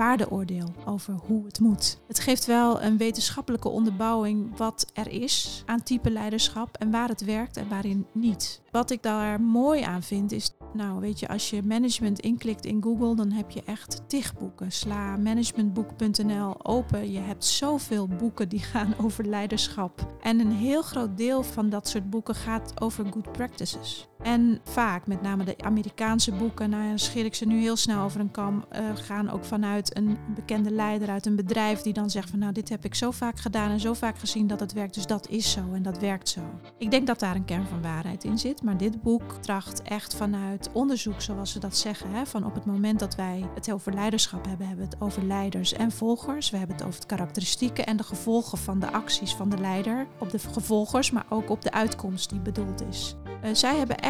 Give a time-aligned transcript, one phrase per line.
[0.00, 1.98] waardeoordeel over hoe het moet.
[2.06, 7.24] Het geeft wel een wetenschappelijke onderbouwing wat er is aan type leiderschap en waar het
[7.24, 8.60] werkt en waarin niet.
[8.70, 12.82] Wat ik daar mooi aan vind is, nou weet je, als je management inklikt in
[12.82, 14.72] Google, dan heb je echt tig boeken.
[14.72, 17.12] Sla managementboek.nl open.
[17.12, 20.16] Je hebt zoveel boeken die gaan over leiderschap.
[20.20, 24.09] En een heel groot deel van dat soort boeken gaat over good practices.
[24.22, 28.02] En vaak, met name de Amerikaanse boeken, nou ja, scheer ik ze nu heel snel
[28.02, 32.10] over een kam, uh, gaan ook vanuit een bekende leider uit een bedrijf die dan
[32.10, 34.72] zegt van nou dit heb ik zo vaak gedaan en zo vaak gezien dat het
[34.72, 36.40] werkt, dus dat is zo en dat werkt zo.
[36.78, 40.14] Ik denk dat daar een kern van waarheid in zit, maar dit boek tracht echt
[40.14, 43.94] vanuit onderzoek, zoals ze dat zeggen, hè, van op het moment dat wij het over
[43.94, 46.50] leiderschap hebben, hebben we het over leiders en volgers.
[46.50, 50.06] We hebben het over de karakteristieken en de gevolgen van de acties van de leider
[50.18, 53.16] op de gevolgers, maar ook op de uitkomst die bedoeld is.
[53.44, 54.09] Uh, zij hebben echt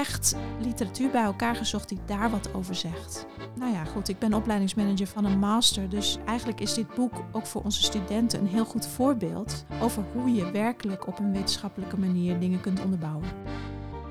[0.60, 3.26] literatuur bij elkaar gezocht die daar wat over zegt.
[3.54, 7.46] Nou ja, goed, ik ben opleidingsmanager van een master, dus eigenlijk is dit boek ook
[7.46, 12.38] voor onze studenten een heel goed voorbeeld over hoe je werkelijk op een wetenschappelijke manier
[12.38, 13.28] dingen kunt onderbouwen.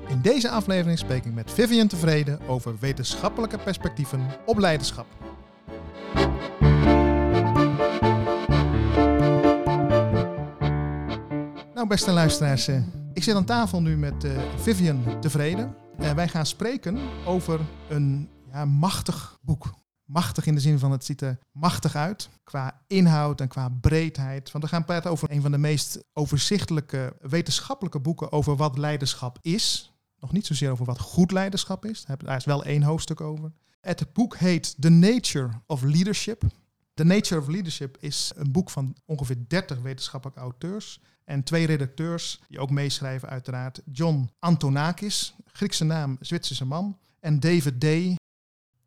[0.08, 5.06] In deze aflevering spreek ik met Vivian Tevreden over wetenschappelijke perspectieven op leiderschap.
[11.74, 15.74] Nou, beste luisteraars, eh, ik zit aan tafel nu met uh, Vivian Tevreden.
[15.98, 19.74] En wij gaan spreken over een ja, machtig boek.
[20.04, 24.50] Machtig in de zin van het ziet er machtig uit qua inhoud en qua breedheid.
[24.50, 29.38] Want we gaan praten over een van de meest overzichtelijke wetenschappelijke boeken over wat leiderschap
[29.40, 29.92] is.
[30.18, 32.04] Nog niet zozeer over wat goed leiderschap is.
[32.18, 33.52] Daar is wel één hoofdstuk over.
[33.80, 36.42] Het boek heet The Nature of Leadership.
[36.94, 41.00] The Nature of Leadership is een boek van ongeveer 30 wetenschappelijke auteurs.
[41.30, 43.80] En twee redacteurs die ook meeschrijven uiteraard.
[43.92, 46.98] John Antonakis, Griekse naam, Zwitserse man.
[47.20, 48.16] En David Day.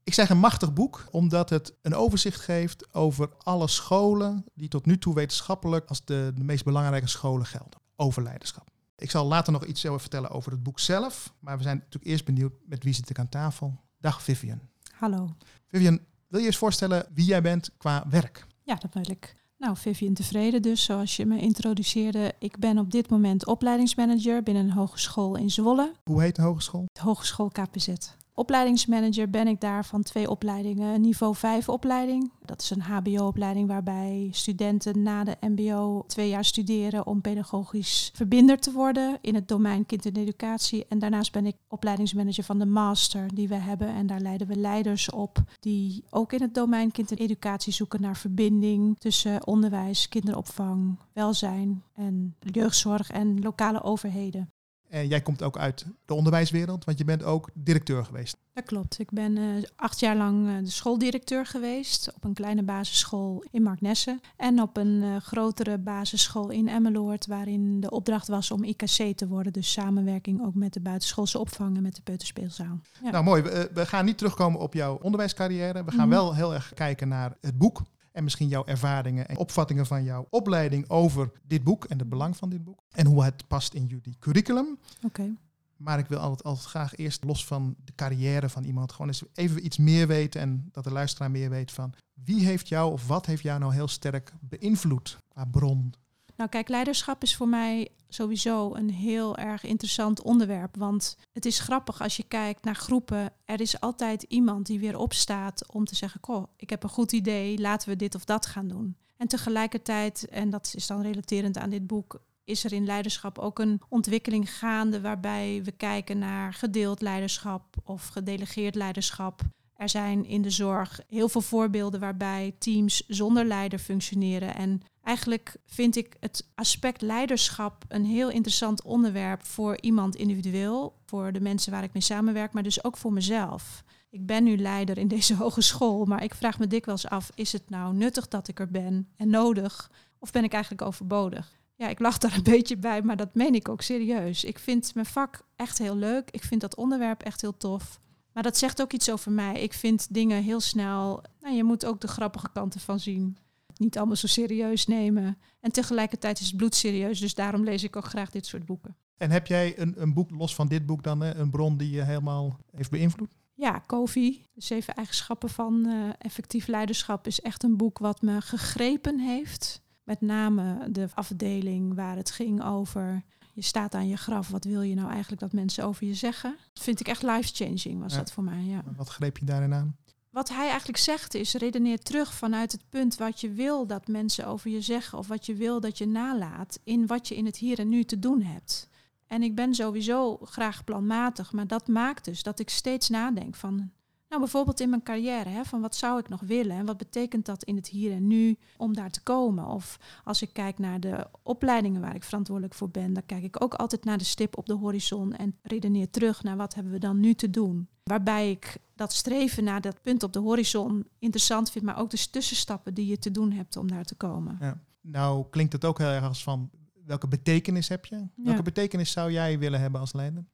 [0.03, 4.85] Ik zeg een machtig boek, omdat het een overzicht geeft over alle scholen die tot
[4.85, 7.79] nu toe wetenschappelijk als de, de meest belangrijke scholen gelden.
[7.95, 8.69] Over leiderschap.
[8.95, 11.33] Ik zal later nog iets vertellen over het boek zelf.
[11.39, 13.79] Maar we zijn natuurlijk eerst benieuwd met wie zit ik aan tafel.
[13.99, 14.59] Dag Vivian.
[14.95, 15.35] Hallo.
[15.67, 18.45] Vivian, wil je eens voorstellen wie jij bent qua werk?
[18.63, 19.35] Ja, dat wil ik.
[19.63, 22.33] Nou, Vivian Tevreden dus, zoals je me introduceerde.
[22.39, 25.91] Ik ben op dit moment opleidingsmanager binnen een hogeschool in Zwolle.
[26.03, 26.85] Hoe heet de hogeschool?
[26.93, 27.87] De Hogeschool KPZ.
[28.35, 31.01] Opleidingsmanager ben ik daar van twee opleidingen.
[31.01, 32.31] Niveau 5 opleiding.
[32.45, 38.59] Dat is een HBO-opleiding waarbij studenten na de MBO twee jaar studeren om pedagogisch verbinder
[38.59, 40.85] te worden in het domein kind en educatie.
[40.89, 43.87] En daarnaast ben ik opleidingsmanager van de master die we hebben.
[43.87, 48.01] En daar leiden we leiders op die ook in het domein kind en educatie zoeken
[48.01, 54.52] naar verbinding tussen onderwijs, kinderopvang, welzijn en jeugdzorg en lokale overheden.
[54.93, 58.37] En jij komt ook uit de onderwijswereld, want je bent ook directeur geweest.
[58.53, 58.99] Dat klopt.
[58.99, 63.63] Ik ben uh, acht jaar lang uh, de schooldirecteur geweest op een kleine basisschool in
[63.63, 69.17] Marknesse en op een uh, grotere basisschool in Emmeloord, waarin de opdracht was om IKC
[69.17, 69.53] te worden.
[69.53, 72.79] Dus samenwerking ook met de buitenschoolse opvang en met de peuterspeelzaal.
[73.03, 73.09] Ja.
[73.11, 75.83] Nou mooi, we, we, gaan niet terugkomen op jouw onderwijscarrière.
[75.83, 76.23] We gaan mm -hmm.
[76.23, 77.81] wel heel erg kijken naar het boek
[78.13, 82.37] en misschien jouw ervaringen en opvattingen van jouw opleiding over dit boek en het belang
[82.37, 82.83] van dit boek.
[82.91, 84.77] En hoe het past in jullie curriculum.
[84.95, 85.05] Oké.
[85.05, 85.35] Okay.
[85.77, 89.23] Maar ik wil altijd, altijd graag eerst los van de carrière van iemand gewoon eens
[89.33, 93.07] even iets meer weten en dat de luisteraar meer weet van wie heeft jou of
[93.07, 95.93] wat heeft jou nou heel sterk beïnvloed qua bron,
[96.35, 100.75] nou, kijk, leiderschap is voor mij sowieso een heel erg interessant onderwerp.
[100.77, 103.33] Want het is grappig als je kijkt naar groepen.
[103.45, 107.11] Er is altijd iemand die weer opstaat om te zeggen: Goh, ik heb een goed
[107.11, 108.97] idee, laten we dit of dat gaan doen.
[109.17, 113.59] En tegelijkertijd, en dat is dan relaterend aan dit boek, is er in leiderschap ook
[113.59, 119.41] een ontwikkeling gaande waarbij we kijken naar gedeeld leiderschap of gedelegeerd leiderschap.
[119.75, 124.55] Er zijn in de zorg heel veel voorbeelden waarbij teams zonder leider functioneren.
[124.55, 131.31] En eigenlijk vind ik het aspect leiderschap een heel interessant onderwerp voor iemand individueel, voor
[131.31, 133.83] de mensen waar ik mee samenwerk, maar dus ook voor mezelf.
[134.09, 137.69] Ik ben nu leider in deze hogeschool, maar ik vraag me dikwijls af: is het
[137.69, 139.91] nou nuttig dat ik er ben en nodig?
[140.19, 141.61] Of ben ik eigenlijk overbodig?
[141.75, 144.43] Ja, ik lach daar een beetje bij, maar dat meen ik ook serieus.
[144.43, 146.29] Ik vind mijn vak echt heel leuk.
[146.31, 147.99] Ik vind dat onderwerp echt heel tof.
[148.33, 149.61] Maar dat zegt ook iets over mij.
[149.61, 151.23] Ik vind dingen heel snel.
[151.41, 153.37] Nou, je moet ook de grappige kanten van zien.
[153.83, 155.37] Niet allemaal zo serieus nemen.
[155.59, 157.19] En tegelijkertijd is het bloedserieus.
[157.19, 158.95] Dus daarom lees ik ook graag dit soort boeken.
[159.17, 162.01] En heb jij een, een boek, los van dit boek dan, een bron die je
[162.01, 163.35] helemaal heeft beïnvloed?
[163.53, 168.41] Ja, Kofi, de zeven eigenschappen van uh, effectief leiderschap, is echt een boek wat me
[168.41, 169.81] gegrepen heeft.
[170.03, 174.49] Met name de afdeling waar het ging over je staat aan je graf.
[174.49, 176.55] Wat wil je nou eigenlijk dat mensen over je zeggen?
[176.73, 178.17] Dat vind ik echt life-changing, was ja.
[178.17, 178.63] dat voor mij.
[178.63, 178.83] Ja.
[178.95, 179.95] Wat greep je daarin aan?
[180.33, 184.47] Wat hij eigenlijk zegt is, redeneer terug vanuit het punt wat je wil dat mensen
[184.47, 187.57] over je zeggen of wat je wil dat je nalaat in wat je in het
[187.57, 188.89] hier en nu te doen hebt.
[189.27, 193.91] En ik ben sowieso graag planmatig, maar dat maakt dus dat ik steeds nadenk van,
[194.33, 197.45] nou bijvoorbeeld in mijn carrière, hè, van wat zou ik nog willen en wat betekent
[197.45, 199.67] dat in het hier en nu om daar te komen?
[199.67, 203.63] Of als ik kijk naar de opleidingen waar ik verantwoordelijk voor ben, dan kijk ik
[203.63, 206.99] ook altijd naar de stip op de horizon en redeneer terug naar wat hebben we
[206.99, 207.87] dan nu te doen.
[208.03, 212.29] Waarbij ik dat streven naar dat punt op de horizon interessant vind, maar ook de
[212.29, 214.57] tussenstappen die je te doen hebt om daar te komen.
[214.59, 214.79] Ja.
[215.01, 216.69] Nou klinkt het ook heel erg als van
[217.05, 218.27] welke betekenis heb je?
[218.35, 220.45] Welke betekenis zou jij willen hebben als leider?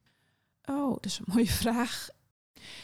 [0.64, 2.08] Oh, dat is een mooie vraag.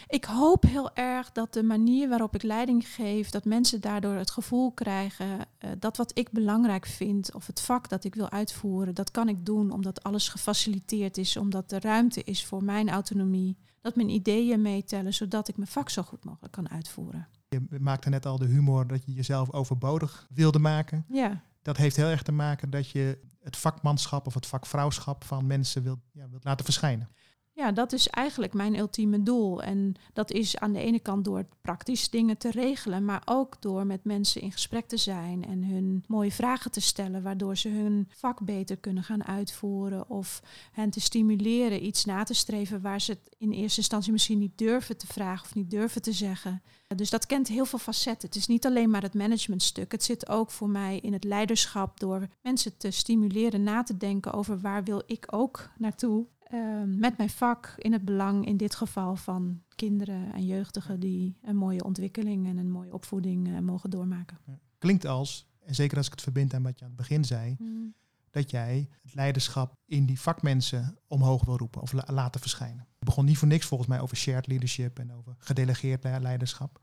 [0.08, 4.30] Ik hoop heel erg dat de manier waarop ik leiding geef, dat mensen daardoor het
[4.30, 8.94] gevoel krijgen uh, dat wat ik belangrijk vind of het vak dat ik wil uitvoeren,
[8.94, 13.56] dat kan ik doen omdat alles gefaciliteerd is, omdat er ruimte is voor mijn autonomie,
[13.80, 17.28] dat mijn ideeën meetellen, zodat ik mijn vak zo goed mogelijk kan uitvoeren.
[17.48, 21.04] Je maakte net al de humor dat je jezelf overbodig wilde maken.
[21.08, 21.42] Ja.
[21.62, 25.82] Dat heeft heel erg te maken dat je het vakmanschap of het vakvrouwschap van mensen
[25.82, 27.08] wilt, ja, wilt laten verschijnen.
[27.56, 29.62] Ja, dat is eigenlijk mijn ultieme doel.
[29.62, 33.86] En dat is aan de ene kant door praktisch dingen te regelen, maar ook door
[33.86, 38.08] met mensen in gesprek te zijn en hun mooie vragen te stellen, waardoor ze hun
[38.10, 40.42] vak beter kunnen gaan uitvoeren of
[40.72, 44.58] hen te stimuleren iets na te streven waar ze het in eerste instantie misschien niet
[44.58, 46.62] durven te vragen of niet durven te zeggen.
[46.96, 48.28] Dus dat kent heel veel facetten.
[48.28, 49.92] Het is niet alleen maar het managementstuk.
[49.92, 54.32] Het zit ook voor mij in het leiderschap door mensen te stimuleren na te denken
[54.32, 58.74] over waar wil ik ook naartoe Ehm, met mijn vak in het belang in dit
[58.74, 63.90] geval van kinderen en jeugdigen die een mooie ontwikkeling en een mooie opvoeding uh, mogen
[63.90, 64.38] doormaken.
[64.78, 67.56] Klinkt als, en zeker als ik het verbind aan wat je aan het begin zei,
[67.58, 67.94] mm.
[68.30, 72.86] dat jij het leiderschap in die vakmensen omhoog wil roepen of laten verschijnen.
[72.98, 76.78] Het begon niet voor niks volgens mij over shared leadership en over gedelegeerd leiderschap.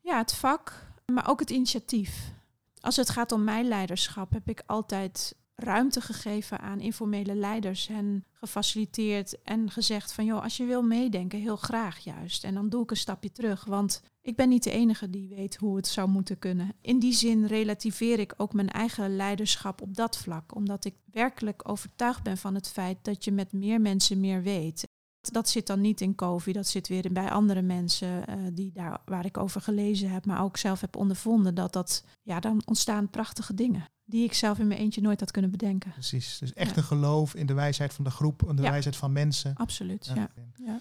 [0.00, 2.32] Ja, het vak, maar ook het initiatief.
[2.80, 8.24] Als het gaat om mijn leiderschap, heb ik altijd ruimte gegeven aan informele leiders en
[8.32, 12.44] gefaciliteerd en gezegd van joh, als je wil meedenken, heel graag juist.
[12.44, 15.56] En dan doe ik een stapje terug, want ik ben niet de enige die weet
[15.56, 16.72] hoe het zou moeten kunnen.
[16.80, 21.68] In die zin relativeer ik ook mijn eigen leiderschap op dat vlak, omdat ik werkelijk
[21.68, 24.86] overtuigd ben van het feit dat je met meer mensen meer weet.
[25.32, 29.00] Dat zit dan niet in COVID, dat zit weer bij andere mensen uh, die daar,
[29.04, 33.10] waar ik over gelezen heb, maar ook zelf heb ondervonden dat dat, ja, dan ontstaan
[33.10, 35.90] prachtige dingen die ik zelf in mijn eentje nooit had kunnen bedenken.
[35.92, 39.12] Precies, dus echt een geloof in de wijsheid van de groep, en de wijsheid van
[39.12, 39.54] mensen.
[39.54, 40.30] Absoluut, ja.
[40.54, 40.80] ja.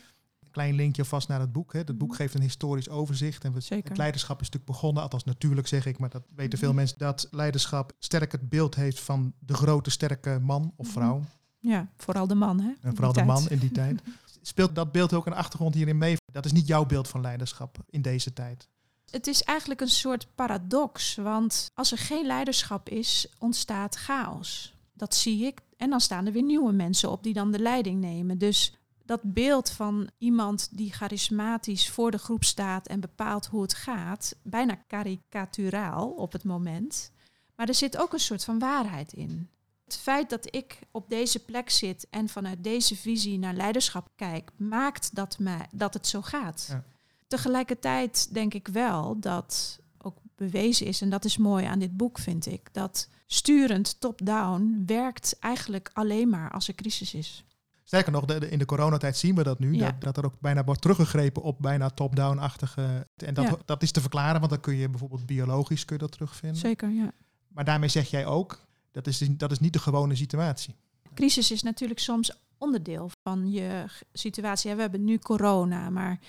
[0.51, 1.73] Klein linkje vast naar het boek.
[1.73, 1.79] Hè.
[1.79, 2.17] Het boek mhm.
[2.17, 3.43] geeft een historisch overzicht.
[3.43, 3.89] En Zeker.
[3.89, 6.77] het leiderschap is natuurlijk begonnen, althans natuurlijk zeg ik, maar dat weten veel mhm.
[6.77, 10.95] mensen, dat leiderschap sterk het beeld heeft van de grote, sterke man of mhm.
[10.95, 11.21] vrouw.
[11.59, 12.59] Ja, vooral de man.
[12.59, 14.01] Hè, en vooral de man in die tijd.
[14.45, 16.15] Speelt dat beeld ook een achtergrond hierin mee?
[16.31, 18.67] Dat is niet jouw beeld van leiderschap in deze tijd
[19.13, 24.73] het is eigenlijk een soort paradox, want als er geen leiderschap is, ontstaat chaos.
[24.93, 25.61] Dat zie ik.
[25.77, 28.37] En dan staan er weer nieuwe mensen op die dan de leiding nemen.
[28.37, 28.73] Dus
[29.05, 34.35] dat beeld van iemand die charismatisch voor de groep staat en bepaalt hoe het gaat,
[34.43, 37.11] bijna karikaturaal op het moment.
[37.55, 39.49] Maar er zit ook een soort van waarheid in.
[39.93, 44.51] Het feit dat ik op deze plek zit en vanuit deze visie naar leiderschap kijk,
[44.57, 46.65] maakt dat, mij, dat het zo gaat.
[46.69, 46.83] Ja.
[47.27, 52.19] Tegelijkertijd denk ik wel dat ook bewezen is, en dat is mooi aan dit boek,
[52.19, 57.45] vind ik, dat sturend top-down werkt eigenlijk alleen maar als er crisis is.
[57.83, 60.81] Sterker nog, in de coronatijd zien we dat nu, dat, dat, er ook bijna wordt
[60.81, 63.07] teruggegrepen op bijna top-down-achtige.
[63.15, 66.11] En dat, dat is te verklaren, want dan kun je bijvoorbeeld biologisch kun je dat
[66.11, 66.59] terugvinden.
[66.59, 67.11] Zeker, ja.
[67.47, 70.75] Maar daarmee zeg jij ook, dat is, dat is niet de gewone situatie.
[71.13, 74.75] Crisis is natuurlijk soms onderdeel van je situatie.
[74.75, 76.19] We hebben nu corona, maar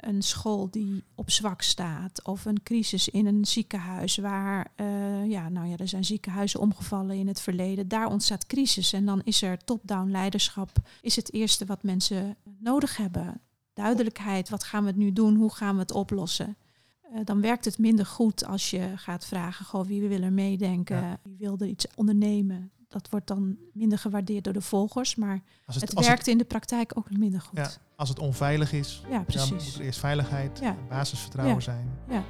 [0.00, 5.48] een school die op zwak staat of een crisis in een ziekenhuis waar, uh, ja,
[5.48, 7.88] nou ja, er zijn ziekenhuizen omgevallen in het verleden.
[7.88, 12.96] Daar ontstaat crisis en dan is er top-down leiderschap, is het eerste wat mensen nodig
[12.96, 13.40] hebben.
[13.72, 16.56] Duidelijkheid, wat gaan we nu doen, hoe gaan we het oplossen?
[17.12, 21.18] Uh, dan werkt het minder goed als je gaat vragen, goh, wie wil er meedenken,
[21.22, 25.80] wie wil er iets ondernemen dat wordt dan minder gewaardeerd door de volgers, maar het,
[25.80, 27.58] het werkt in de praktijk ook minder goed.
[27.58, 29.48] Ja, als het onveilig is, ja, precies.
[29.48, 31.90] dan moet er eerst veiligheid en basisvertrouwen zijn.
[32.08, 32.24] Ja.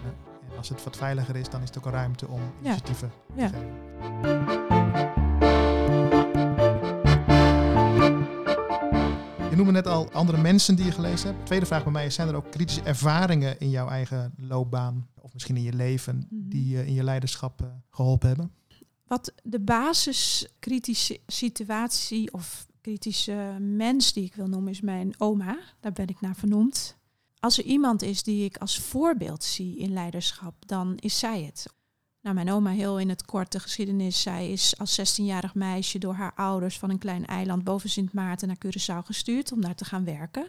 [0.51, 3.43] En als het wat veiliger is, dan is er ook een ruimte om initiatieven te
[3.43, 4.80] geven.
[9.65, 11.47] Noemde net al andere mensen die je gelezen hebt.
[11.47, 15.33] Tweede vraag bij mij is, zijn er ook kritische ervaringen in jouw eigen loopbaan of
[15.33, 16.49] misschien in je leven mhm.
[16.49, 18.53] die je in je leiderschap eh, geholpen hebben?
[19.07, 25.59] Wat de basiskritische situatie of kritische mens die ik wil noemen is mijn oma.
[25.81, 26.97] Daar ben ik naar vernoemd.
[27.39, 31.67] als er iemand is die ik als voorbeeld zie in leiderschap, dan is zij het.
[32.23, 34.23] Nou, mijn oma, heel in het kort de geschiedenis.
[34.23, 38.49] Zij is als 16-jarig meisje door haar ouders van een klein eiland boven Sint Maarten
[38.49, 40.47] naar Curaçao gestuurd om daar te gaan werken.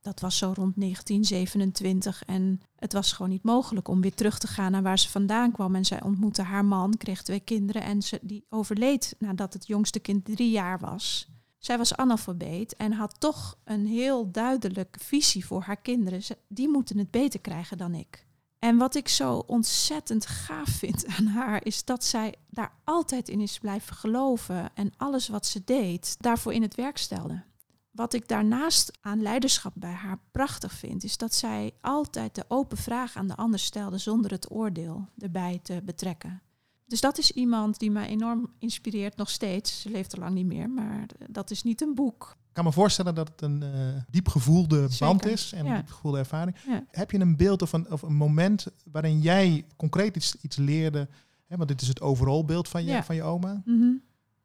[0.00, 4.46] Dat was zo rond 1927 en het was gewoon niet mogelijk om weer terug te
[4.46, 5.74] gaan naar waar ze vandaan kwam.
[5.74, 9.98] En zij ontmoette haar man, kreeg twee kinderen en ze, die overleed nadat het jongste
[9.98, 11.28] kind drie jaar was.
[11.58, 16.22] Zij was analfabeet en had toch een heel duidelijke visie voor haar kinderen.
[16.48, 18.25] die moeten het beter krijgen dan ik.
[18.58, 23.40] En wat ik zo ontzettend gaaf vind aan haar, is dat zij daar altijd in
[23.40, 27.44] is blijven geloven en alles wat ze deed, daarvoor in het werk stelde.
[27.90, 32.76] Wat ik daarnaast aan leiderschap bij haar prachtig vind, is dat zij altijd de open
[32.76, 36.42] vraag aan de ander stelde zonder het oordeel erbij te betrekken.
[36.86, 39.80] Dus dat is iemand die mij enorm inspireert nog steeds.
[39.80, 42.36] Ze leeft er lang niet meer, maar dat is niet een boek.
[42.48, 45.90] Ik kan me voorstellen dat het een uh, diep gevoelde band is en een diep
[45.90, 46.56] gevoelde ervaring.
[46.90, 51.08] Heb je een beeld of een, of een moment waarin jij concreet iets, iets leerde?
[51.46, 53.62] Hè, want dit is het overal beeld van je, van je oma.
[53.64, 53.92] Mhm.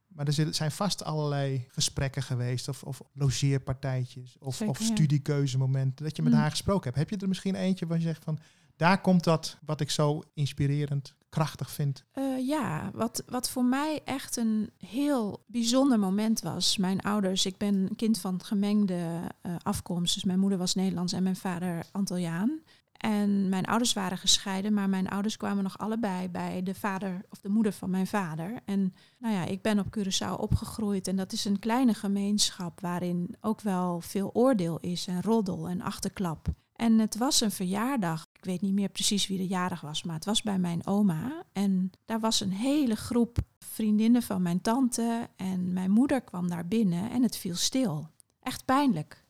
[0.07, 6.21] Maar er zijn vast allerlei gesprekken geweest, of, of logeerpartijtjes, of, of studiekeuzemomenten, dat je
[6.21, 6.41] met mhm.
[6.41, 6.97] haar gesproken hebt.
[6.97, 8.39] Heb je er misschien eentje waar je zegt van,
[8.75, 12.03] daar komt dat wat ik zo inspirerend krachtig vind?
[12.13, 16.77] Uh, ja, wat, wat voor mij echt een heel bijzonder moment was.
[16.77, 20.13] Mijn ouders, ik ben kind van gemengde uh, afkomst.
[20.13, 22.61] Dus mijn moeder was Nederlands en mijn vader Antilliaan.
[23.01, 27.39] En mijn ouders waren gescheiden, maar mijn ouders kwamen nog allebei bij de vader of
[27.39, 28.59] de moeder van mijn vader.
[28.65, 33.35] En nou ja, ik ben op Curaçao opgegroeid en dat is een kleine gemeenschap waarin
[33.39, 36.47] ook wel veel oordeel is en roddel en achterklap.
[36.75, 38.27] En het was een verjaardag.
[38.41, 41.43] Ik weet niet meer precies wie de jarig was, maar het was bij mijn oma.
[41.53, 45.29] En daar was een hele groep vriendinnen van mijn tante.
[45.35, 48.09] En mijn moeder kwam daar binnen en het viel stil.
[48.39, 49.23] Echt pijnlijk.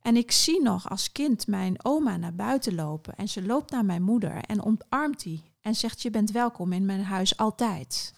[0.00, 3.16] En ik zie nog als kind mijn oma naar buiten lopen.
[3.16, 5.42] En ze loopt naar mijn moeder en omarmt die.
[5.60, 8.14] En zegt: Je bent welkom in mijn huis altijd.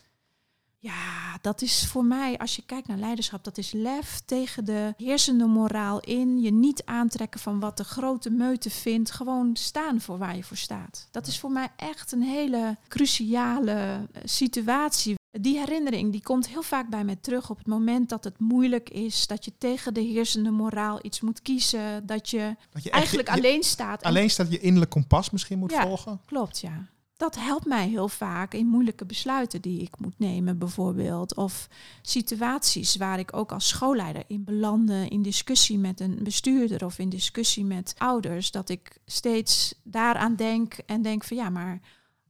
[0.83, 4.95] Ja, dat is voor mij, als je kijkt naar leiderschap, dat is lef tegen de
[4.97, 6.41] heersende moraal in.
[6.41, 9.11] Je niet aantrekken van wat de grote meute vindt.
[9.11, 11.09] Gewoon staan voor waar je voor staat.
[11.11, 15.15] Dat is voor mij echt een hele cruciale eh, situatie.
[15.31, 18.91] Die herinnering die komt heel vaak bij mij terug op het moment dat het moeilijk
[18.91, 23.29] is, dat je tegen de heersende moraal iets moet kiezen, dat je, dat je eigenlijk
[23.29, 24.03] alleen staat.
[24.03, 26.21] Alleen staat je innerlijk kompas misschien moet ja, volgen.
[26.27, 26.89] Klopt, ja
[27.21, 31.35] dat helpt mij heel vaak in moeilijke besluiten die ik moet nemen, bijvoorbeeld.
[31.35, 31.69] Of
[32.03, 37.09] situaties waar ik ook als schoolleider in belandde, in discussie met een bestuurder of in
[37.09, 38.51] discussie met ouders.
[38.51, 41.81] Dat ik steeds daaraan denk en denk van ja, maar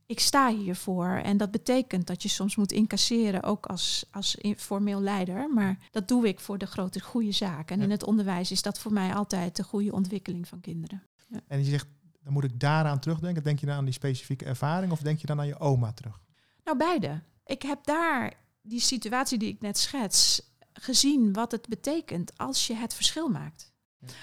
[0.06, 1.09] ik sta hiervoor.
[1.09, 5.50] En dat betekent dat je soms moet incasseren, ook als, als formeel leider.
[5.50, 7.70] Maar dat doe ik voor de grote goede zaak.
[7.70, 11.02] En in het onderwijs is dat voor mij altijd de goede ontwikkeling van kinderen.
[11.28, 11.40] Ja.
[11.47, 11.87] En je zegt
[12.23, 13.43] dan moet ik daaraan terugdenken.
[13.43, 16.21] Denk je dan aan die specifieke ervaring of denk je dan aan je oma terug?
[16.65, 17.23] Nou, beide.
[17.45, 22.75] Ik heb daar die situatie die ik net schets gezien wat het betekent als je
[22.75, 23.73] het verschil maakt.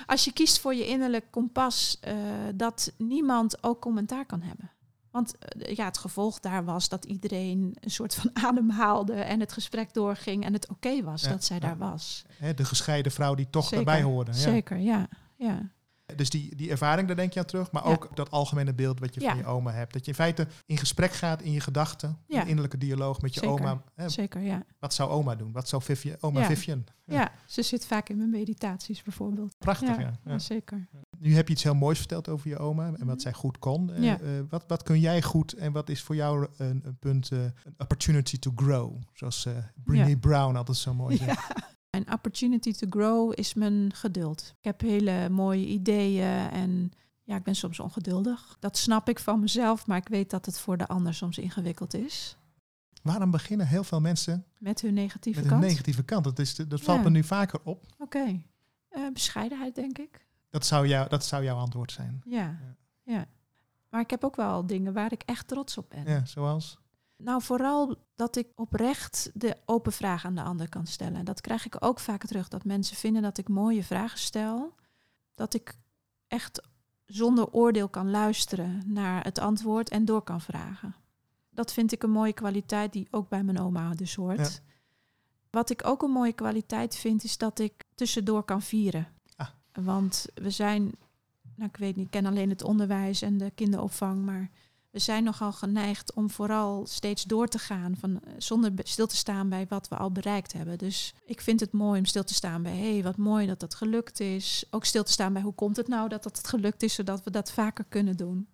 [0.06, 2.14] Als je kiest voor je innerlijk kompas, uh,
[2.56, 4.72] dat niemand ook commentaar kan hebben.
[5.12, 9.40] Want uh, ja, het gevolg daar was dat iedereen een soort van adem haalde en
[9.40, 12.26] het gesprek doorging en het oké was dat zij daar was.
[12.56, 13.86] de gescheiden vrouw die toch Zeker.
[13.86, 14.32] daarbij hoorde.
[14.32, 14.38] Ja.
[14.38, 15.08] Zeker, ja.
[15.36, 15.72] ja.
[16.16, 17.72] Dus die, die ervaring, daar denk je aan terug.
[17.72, 19.94] Maar ook dat algemene beeld wat je van je oma hebt.
[19.94, 22.18] Dat je in feite in gesprek gaat in je gedachten.
[22.28, 22.42] Ja.
[22.42, 23.84] In innerlijke dialoog met je oma.
[23.96, 24.66] Hè, Zeker, ja.
[24.80, 25.52] Wat zou oma doen?
[25.52, 26.84] Wat zou Vivian, oma Vivian?
[27.06, 27.32] Ja.
[27.46, 29.56] ze zit vaak in mijn meditaties bijvoorbeeld.
[29.58, 30.40] Prachtig, ja.
[30.40, 30.88] Zeker.
[31.20, 33.20] Nu heb je iets heel moois verteld over je oma en wat mhm.
[33.20, 33.92] zij goed kon.
[34.04, 34.14] Uh,
[34.50, 37.40] wat, wat kun jij goed en wat is voor jou een, een punt, uh,
[37.78, 39.02] opportunity to grow?
[39.14, 41.48] Zoals uh, Brené Brown altijd zo mooi zegt.
[41.98, 44.54] Mijn opportunity to grow is mijn geduld.
[44.58, 46.92] Ik heb hele mooie ideeën en
[47.24, 48.58] ja, ik ben soms ongeduldig.
[48.60, 51.94] Dat snap ik van mezelf, maar ik weet dat het voor de ander soms ingewikkeld
[51.94, 52.38] is.
[53.02, 55.62] Waarom beginnen heel veel mensen met hun negatieve met kant?
[55.62, 56.24] Hun negatieve kant.
[56.24, 57.86] Dat, is, dat valt me nu vaker op.
[57.98, 58.42] Oké,
[58.90, 60.26] eh, bescheidenheid denk ik.
[60.50, 62.22] Dat zou, jou, dat zou jouw antwoord zijn.
[62.26, 62.38] Ja.
[62.40, 63.26] ja, ja.
[63.90, 66.04] Maar ik heb ook wel dingen waar ik echt trots op ben.
[66.06, 66.78] Ja, zoals?
[67.18, 71.26] Nou, vooral dat ik oprecht de open vraag aan de ander kan stellen.
[71.26, 74.74] Dat krijg ik ook vaak terug, dat mensen vinden dat ik mooie vragen stel.
[75.36, 75.74] Dat ik
[76.28, 76.62] echt
[77.06, 80.96] zonder oordeel kan luisteren naar het antwoord en door kan vragen.
[81.50, 84.62] Dat vind ik een mooie kwaliteit die ook bij mijn oma dus hoort.
[85.50, 89.08] Wat ik ook een mooie kwaliteit vind, is dat ik tussendoor kan vieren.
[89.36, 89.48] Ah.
[89.74, 90.92] Want we zijn,
[91.56, 94.50] nou ik weet niet, ik ken alleen het onderwijs en de kinderopvang, maar
[94.98, 99.16] we zijn nogal geneigd om vooral steeds door te gaan van, eh, zonder stil te
[99.16, 100.78] staan bij wat we al bereikt hebben.
[100.78, 103.60] Dus ik vind het mooi om stil te staan bij, hé, hey, wat mooi dat
[103.60, 104.66] dat gelukt is.
[104.70, 107.32] Ook stil te staan bij, hoe komt het nou dat dat gelukt is, zodat we
[107.32, 108.48] dat vaker kunnen doen.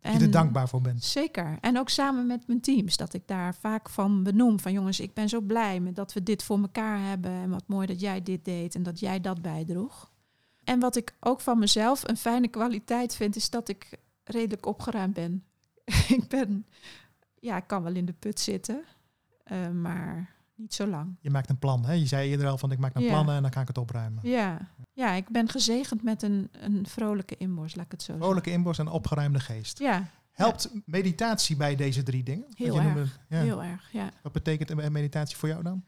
[0.00, 1.04] Dat je er dankbaar voor bent.
[1.04, 1.58] Zeker.
[1.60, 4.60] En ook samen met mijn teams, dat ik daar vaak van benoem.
[4.60, 7.30] Van jongens, ik ben zo blij met dat we dit voor elkaar hebben.
[7.30, 10.10] En wat mooi dat jij dit deed en dat jij dat bijdroeg.
[10.64, 15.14] En wat ik ook van mezelf een fijne kwaliteit vind, is dat ik redelijk opgeruimd
[15.14, 15.44] ben.
[16.16, 16.66] ik ben,
[17.40, 18.84] ja, ik kan wel in de put zitten,
[19.44, 21.16] eh, maar niet zo lang.
[21.20, 21.84] Je maakt een plan.
[21.84, 21.92] Hè?
[21.92, 23.08] Je zei eerder al van ik maak een Ja.
[23.08, 24.28] plannen en dan kan ik het opruimen.
[24.28, 28.24] Ja, ja ik ben gezegend met een, een vrolijke inborst, laat ik het zo zeggen.
[28.24, 29.78] Vrolijke inborst en opgeruimde geest.
[29.78, 32.46] Ja, Helpt meditatie bij deze drie dingen?
[32.54, 33.20] Heel noemde- erg.
[33.28, 33.40] ja.
[33.40, 34.10] heel erg, ja.
[34.22, 35.82] Wat betekent meditatie voor jou dan?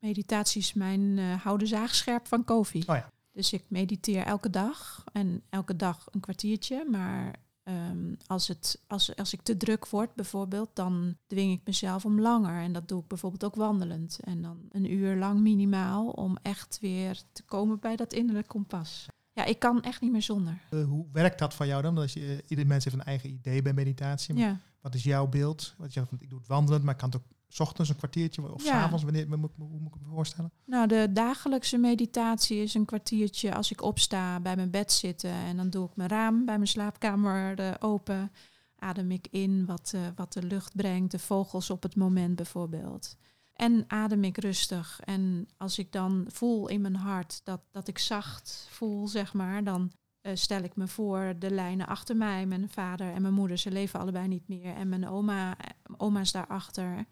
[0.00, 2.88] Meditatie is mijn eh houden zaagscherp van koffie.
[2.88, 3.10] Oh ja.
[3.32, 6.86] Dus ik mediteer elke dag en elke dag een kwartiertje.
[6.90, 12.04] Maar ehm, als, het, als, als ik te druk word bijvoorbeeld, dan dwing ik mezelf
[12.04, 12.62] om langer.
[12.62, 14.18] En dat doe ik bijvoorbeeld ook wandelend.
[14.20, 19.06] En dan een uur lang minimaal om echt weer te komen bij dat innerlijk kompas.
[19.32, 20.58] Ja, ik kan echt niet meer zonder.
[20.70, 21.94] Eh, hoe werkt dat voor jou dan?
[21.94, 24.36] Dat je, eh, ieder mens heeft een eigen idee bij meditatie.
[24.36, 24.60] Ja.
[24.80, 25.74] Wat is jouw beeld?
[25.78, 27.26] Wat je van, ik doe het wandelend, maar ik kan het ook
[27.60, 29.04] ochtends een kwartiertje of s s'avonds.
[29.04, 30.52] Wanneer, hoe moet ik me- hoe moet ik me voorstellen?
[30.64, 35.30] Nou, de dagelijkse meditatie is een kwartiertje als ik opsta, bij mijn bed zitten.
[35.30, 38.32] En dan doe ik mijn raam bij mijn slaapkamer eh, open.
[38.76, 43.16] Adem ik in wat, eh, wat de lucht brengt, de vogels op het moment bijvoorbeeld.
[43.52, 45.00] En adem ik rustig.
[45.04, 49.64] En als ik dan voel in mijn hart dat, dat ik zacht voel, zeg maar,
[49.64, 52.46] dan eh, stel ik me voor de lijnen achter mij.
[52.46, 54.74] Mijn vader en mijn moeder, ze leven allebei niet meer.
[54.74, 55.56] En mijn oma,
[55.96, 57.06] oma is daarachter.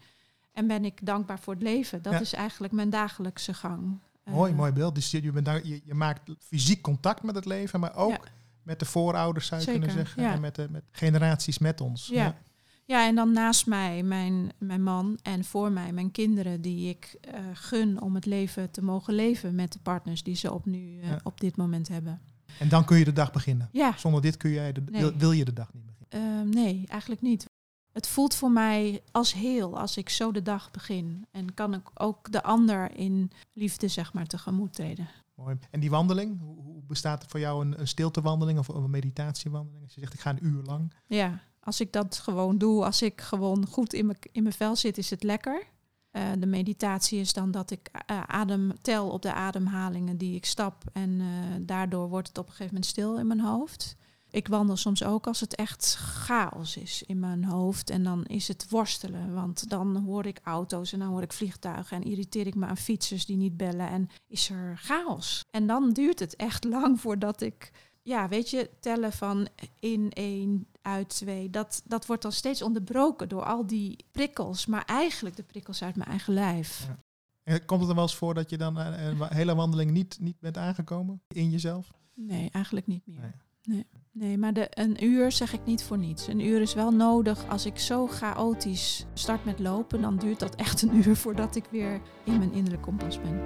[0.52, 2.02] En ben ik dankbaar voor het leven.
[2.02, 2.20] Dat Ja.
[2.20, 3.98] is eigenlijk mijn dagelijkse gang.
[4.24, 4.94] Mooi, Eh, mooi beeld.
[4.94, 8.20] Dus je, je, je, maakt fysiek contact met het leven, maar ook Ja.
[8.62, 10.22] met de voorouders zou je Zeker, kunnen zeggen.
[10.22, 10.32] ja.
[10.32, 12.06] En met, de, met generaties met ons.
[12.06, 12.36] Ja.
[12.84, 17.16] Ja, en dan naast mij mijn, mijn man en voor mij mijn kinderen die ik
[17.20, 21.00] eh, gun om het leven te mogen leven met de partners die ze op, nu,
[21.00, 22.20] eh, op dit moment hebben.
[22.58, 23.68] En dan kun je de dag beginnen.
[23.72, 25.00] Ja, Zonder dit kun jij de, Nee.
[25.00, 26.46] wil, wil je de dag niet beginnen.
[26.48, 27.49] eh, nee, eigenlijk niet.
[27.92, 31.26] Het voelt voor mij als heel als ik zo de dag begin.
[31.30, 35.08] En kan ik ook de ander in liefde, zeg maar, tegemoet treden.
[35.34, 35.58] Mooi.
[35.70, 39.84] En die wandeling, hoe, bestaat voor jou een, een stiltewandeling of een meditatiewandeling?
[39.84, 40.92] Als je zegt, ik ga een uur lang.
[41.06, 44.76] Ja, als ik dat gewoon doe, als ik gewoon goed in mijn, in mijn vel
[44.76, 45.66] zit, is het lekker.
[46.10, 50.44] Eh, de meditatie is dan dat ik eh, adem tel op de ademhalingen die ik
[50.44, 50.84] stap.
[50.92, 51.26] En eh,
[51.60, 53.96] daardoor wordt het op een gegeven moment stil in mijn hoofd.
[54.30, 57.90] Ik wandel soms ook als het echt chaos is in mijn hoofd.
[57.90, 59.34] En dan is het worstelen.
[59.34, 61.96] Want dan hoor ik auto's en dan hoor ik vliegtuigen.
[61.96, 63.88] En irriteer ik me aan fietsers die niet bellen.
[63.88, 65.44] En is er chaos.
[65.50, 67.70] En dan duurt het echt lang voordat ik
[68.02, 73.28] ja, weet je, tellen van in één, uit twee, dat, dat wordt dan steeds onderbroken
[73.28, 76.86] door al die prikkels, maar eigenlijk de prikkels uit mijn eigen lijf.
[76.86, 76.98] Ja.
[77.42, 80.18] En komt het er wel eens voor dat je dan eh, een hele wandeling niet,
[80.20, 81.90] niet bent aangekomen in jezelf?
[82.14, 83.20] Nee, eigenlijk niet meer.
[83.20, 83.32] Nee.
[83.62, 83.86] Nee,
[84.20, 86.26] nee maar de, een uur zeg ik niet voor niets.
[86.26, 87.48] Een uur is wel nodig.
[87.48, 91.64] Als ik zo chaotisch start met lopen, dan duurt dat echt een uur voordat ik
[91.70, 93.40] weer in mijn innerlijk kompas ben.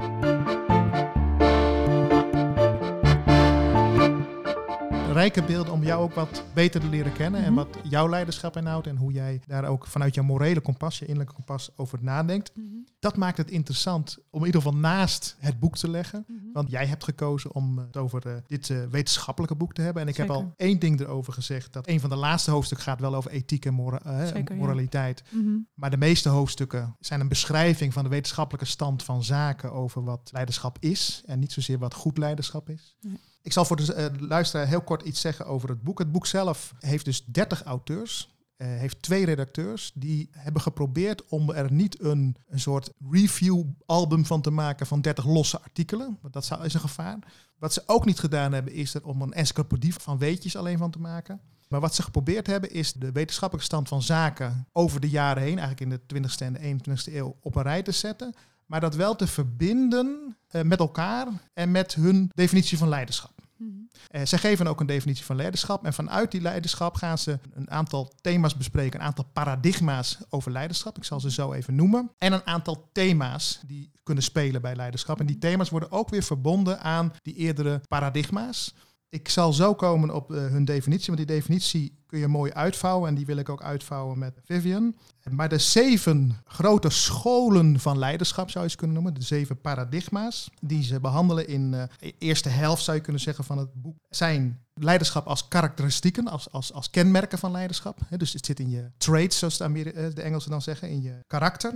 [5.15, 7.55] Rijke beelden om jou ook wat beter te leren kennen en Mhm.
[7.55, 11.35] wat jouw leiderschap inhoudt en hoe jij daar ook vanuit jouw morele kompas, je innerlijke
[11.35, 12.53] kompas over nadenkt.
[12.99, 16.25] Dat maakt het interessant om in ieder geval naast het boek te leggen.
[16.29, 16.39] Mhm.
[16.53, 20.03] Want jij hebt gekozen om het over eh, dit eh, wetenschappelijke boek te hebben.
[20.03, 21.73] En ik heb al één ding erover gezegd.
[21.73, 24.61] Dat een van de laatste hoofdstukken gaat wel over ethiek en mora- eh, Zeker, ja.
[24.61, 25.23] moraliteit.
[25.31, 25.57] Mhm.
[25.75, 30.31] Maar de meeste hoofdstukken zijn een beschrijving van de wetenschappelijke stand van zaken over wat
[30.33, 31.23] leiderschap is.
[31.27, 32.97] En niet zozeer wat goed leiderschap is.
[33.01, 33.19] Nee.
[33.45, 35.99] Ik zal voor de eh, luisteraar heel kort iets zeggen over het boek.
[35.99, 38.33] Het boek zelf heeft dus 30 auteurs.
[38.57, 44.41] eh, heeft twee redacteurs die hebben geprobeerd om er niet een, een soort review-album van
[44.41, 46.19] te maken van 30 losse artikelen.
[46.21, 47.19] Want dat zou, is een gevaar.
[47.59, 50.91] Wat ze ook niet gedaan hebben, is er om een encyclopedie van weetjes alleen van
[50.91, 51.41] te maken.
[51.69, 55.59] Maar wat ze geprobeerd hebben, is de wetenschappelijke stand van zaken over de jaren heen,
[55.59, 58.35] eigenlijk in de 20e en de 21e eeuw, op een rij te zetten.
[58.75, 63.31] Maar dat wel te verbinden eh, met elkaar en met hun definitie van leiderschap.
[63.57, 63.71] Mhm.
[64.09, 65.85] Eh, zij geven ook een definitie van leiderschap.
[65.85, 69.01] En vanuit die leiderschap gaan ze een aantal thema's bespreken.
[69.01, 70.97] Een aantal paradigma's over leiderschap.
[70.97, 72.11] Ik zal ze zo even noemen.
[72.19, 75.21] En een aantal thema's die kunnen spelen bij leiderschap.
[75.21, 78.75] En die thema's worden ook weer verbonden aan die eerdere paradigma's.
[79.15, 83.15] Ik zal zo komen op hun definitie, want die definitie kun je mooi uitvouwen en
[83.15, 84.97] die wil ik ook uitvouwen met Vivian.
[85.31, 90.51] Maar de zeven grote scholen van leiderschap zou je ze kunnen noemen, de zeven paradigma's
[90.61, 94.65] die ze behandelen in de eerste helft zou je kunnen zeggen van het boek, zijn
[94.75, 97.99] leiderschap als karakteristieken, als, als, als kenmerken van leiderschap.
[98.17, 101.73] Dus het zit in je traits, zoals de, de Engelsen dan zeggen, in je karakter.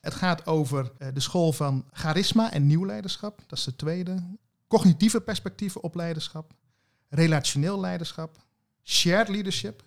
[0.00, 4.38] Het gaat over de school van charisma en nieuw leiderschap, dat is de tweede.
[4.68, 6.52] Cognitieve perspectieven op leiderschap,
[7.10, 8.36] relationeel leiderschap,
[8.84, 9.82] shared leadership.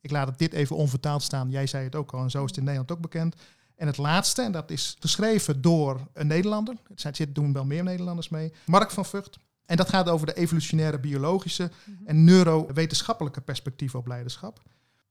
[0.00, 1.50] Ik laat het dit even onvertaald staan.
[1.50, 3.36] Jij zei het ook al en zo is het in Nederland ook bekend.
[3.76, 6.74] En het laatste, en dat is geschreven door een Nederlander.
[6.94, 8.52] Het zit doen wel meer Nederlanders mee.
[8.66, 9.38] Mark van Vught.
[9.66, 12.06] En dat gaat over de evolutionaire, biologische mhm.
[12.06, 14.62] en neurowetenschappelijke perspectieven op leiderschap.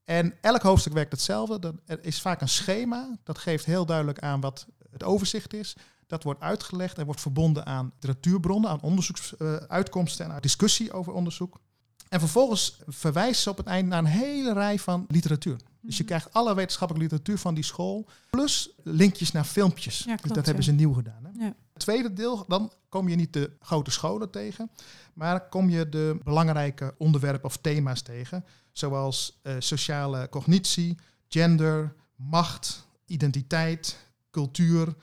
[0.04, 1.74] En elk hoofdstuk werkt hetzelfde.
[1.86, 3.18] Er is vaak een schema.
[3.24, 5.76] Dat geeft heel duidelijk aan wat het overzicht is.
[6.08, 11.60] Dat wordt uitgelegd en wordt verbonden aan literatuurbronnen, aan onderzoeksuitkomsten en aan discussie over onderzoek.
[12.08, 15.56] En vervolgens verwijst ze op het einde naar een hele rij van literatuur.
[15.80, 16.12] Dus je mhm.
[16.12, 20.06] krijgt alle wetenschappelijke literatuur van die school, plus linkjes naar filmpjes.
[20.22, 21.24] dat hebben ze nieuw gedaan.
[21.24, 21.44] Hè?
[21.44, 21.54] Ja.
[21.72, 24.70] Het tweede deel, dan kom je niet de grote scholen tegen,
[25.14, 32.86] maar kom je de belangrijke onderwerpen of thema's tegen, zoals uh, sociale cognitie, gender, macht,
[33.06, 33.96] identiteit,
[34.30, 34.94] cultuur,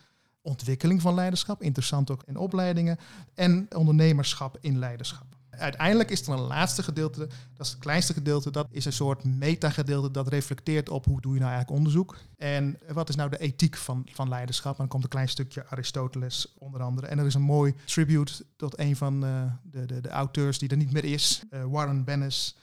[0.46, 2.98] ontwikkeling van leiderschap, interessant ook in opleidingen,
[3.34, 5.36] en ondernemerschap in leiderschap.
[5.60, 7.20] Uiteindelijk is er een laatste gedeelte,
[7.54, 11.34] dat is het kleinste gedeelte, dat is een soort metagedeelte dat reflecteert op hoe doe
[11.34, 12.18] je nou eigenlijk onderzoek.
[12.38, 14.78] En wat is nou de ethiek van, van leiderschap?
[14.78, 17.08] Dan komt een klein stukje Aristoteles onder andere.
[17.08, 20.70] En er is een mooi tribute tot een van uh, de, de, de, auteurs die
[20.70, 22.58] er niet meer is, uh, Warren Bennis.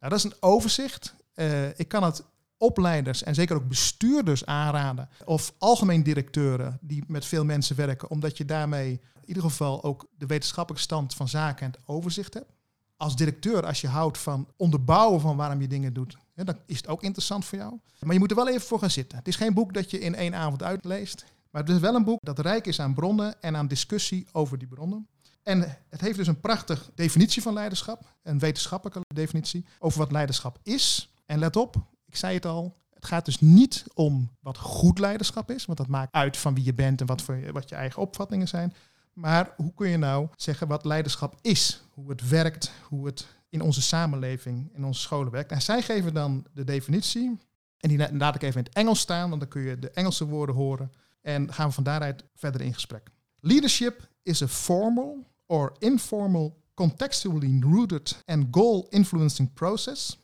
[0.00, 1.14] Nou, dat is een overzicht.
[1.34, 2.24] Uh, ik kan het
[2.58, 5.08] opleiders en zeker ook bestuurders aanraden.
[5.24, 10.06] Of algemeen directeuren die met veel mensen werken, omdat je daarmee in ieder geval ook
[10.18, 12.52] de wetenschappelijke stand van zaken en het overzicht hebt.
[12.96, 16.88] Als directeur, als je houdt van onderbouwen van waarom je dingen doet, dan is het
[16.88, 17.78] ook interessant voor jou.
[18.00, 19.18] Maar je moet er wel even voor gaan zitten.
[19.18, 21.24] Het is geen boek dat je in één avond uitleest.
[21.50, 24.58] Maar het is wel een boek dat rijk is aan bronnen en aan discussie over
[24.58, 25.08] die bronnen.
[25.42, 30.58] En het heeft dus een prachtige definitie van leiderschap, een wetenschappelijke definitie over wat leiderschap
[30.62, 31.10] is.
[31.26, 31.76] En let op,
[32.14, 35.86] ik zei het al, het gaat dus niet om wat goed leiderschap is, want dat
[35.86, 38.74] maakt uit van wie je bent en wat, voor, wat je eigen opvattingen zijn.
[39.12, 41.82] Maar hoe kun je nou zeggen wat leiderschap is?
[41.90, 45.52] Hoe het werkt, hoe het in onze samenleving, in onze scholen werkt.
[45.52, 47.38] En zij geven dan de definitie.
[47.78, 50.24] En die laat ik even in het Engels staan, want dan kun je de Engelse
[50.24, 50.92] woorden horen.
[51.22, 53.10] En gaan we van daaruit verder in gesprek.
[53.40, 60.22] Leadership is a formal or informal, contextually rooted and goal influencing process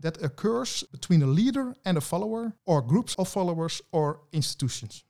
[0.00, 5.04] that occurs between a leader and a follower, or groups of followers, or institutions.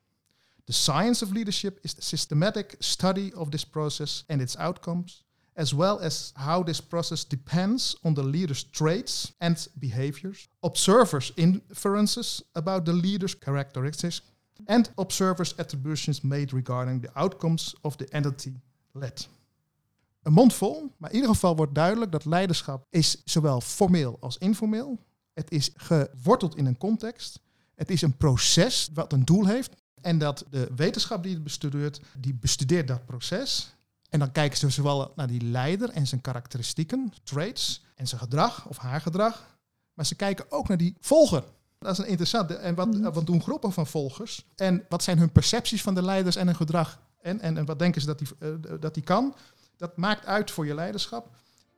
[0.67, 5.25] The science of leadership is the systematic study of this process and its outcomes,
[5.57, 12.43] as well as how this process depends on the leader's traits and behaviors, observers' inferences
[12.55, 14.21] about the leader's characteristics,
[14.67, 18.55] and observers' attributions made regarding the outcomes of the entity
[18.95, 19.27] led.
[20.29, 20.95] Een mond vol.
[20.97, 24.99] Maar in ieder geval wordt duidelijk dat leiderschap is zowel formeel als informeel.
[25.33, 27.41] Het is geworteld in een context.
[27.75, 29.75] Het is een proces wat een doel heeft.
[30.01, 33.75] En dat de wetenschap die het bestudeert, die bestudeert dat proces.
[34.11, 38.67] En dan kijken ze zowel naar die leider en zijn karakteristieken, traits en zijn gedrag
[38.69, 39.59] of haar gedrag.
[39.95, 41.45] Maar ze kijken ook naar die volger.
[41.79, 42.55] Dat is een interessante.
[42.55, 43.13] En wat, mhm.
[43.13, 44.45] wat doen groepen van volgers?
[44.57, 47.01] En wat zijn hun percepties van de leiders en hun gedrag?
[47.21, 49.35] En, en, en wat denken ze dat die, uh, dat die kan?
[49.79, 51.29] Dat maakt uit voor je leiderschap.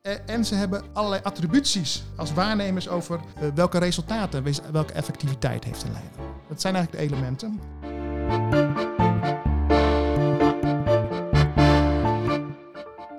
[0.03, 5.83] Eh, en ze hebben allerlei attributies als waarnemers over eh, welke resultaten, welke effectiviteit heeft
[5.83, 6.13] een leider.
[6.49, 7.61] Dat zijn eigenlijk de elementen.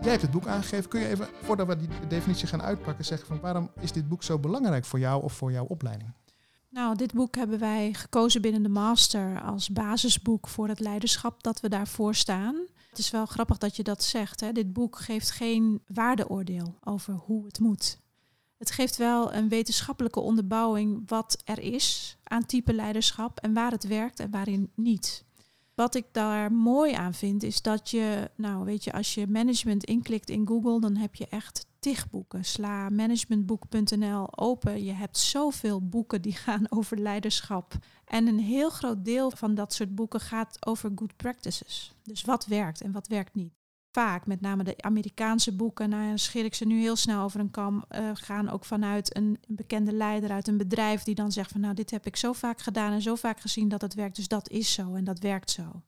[0.02, 0.90] Jij hebt het boek aangegeven.
[0.90, 4.24] Kun je even, voordat we die definitie gaan uitpakken, zeggen van waarom is dit boek
[4.24, 6.14] zo belangrijk voor jou of voor jouw opleiding?
[6.70, 11.60] Nou, dit boek hebben wij gekozen binnen de master als basisboek voor het leiderschap dat
[11.60, 12.56] we daarvoor staan.
[12.92, 14.40] Het is wel grappig dat je dat zegt.
[14.40, 14.52] Hè?
[14.52, 18.00] Dit boek geeft geen waardeoordeel over hoe het moet.
[18.58, 23.84] Het geeft wel een wetenschappelijke onderbouwing wat er is aan type leiderschap en waar het
[23.88, 25.26] werkt en waarin niet.
[25.76, 29.84] Wat ik daar mooi aan vind is dat je, nou weet je, als je management
[29.84, 32.46] inklikt in Google, dan heb je echt tig boeken.
[32.46, 34.84] Sla managementboek.nl open.
[34.84, 37.74] Je hebt zoveel boeken die gaan over leiderschap.
[38.06, 41.96] En een heel groot deel van dat soort boeken gaat over good practices.
[42.04, 43.54] Dus wat werkt en wat werkt niet.
[43.92, 47.52] Vaak, met name de Amerikaanse boeken, nou scheer ik ze nu heel snel over een
[47.52, 51.62] kam, uh, gaan ook vanuit een bekende leider uit een bedrijf die dan zegt van
[51.62, 54.28] nou dit heb ik zo vaak gedaan en zo vaak gezien dat het werkt, dus
[54.28, 55.82] dat is zo en dat werkt zo.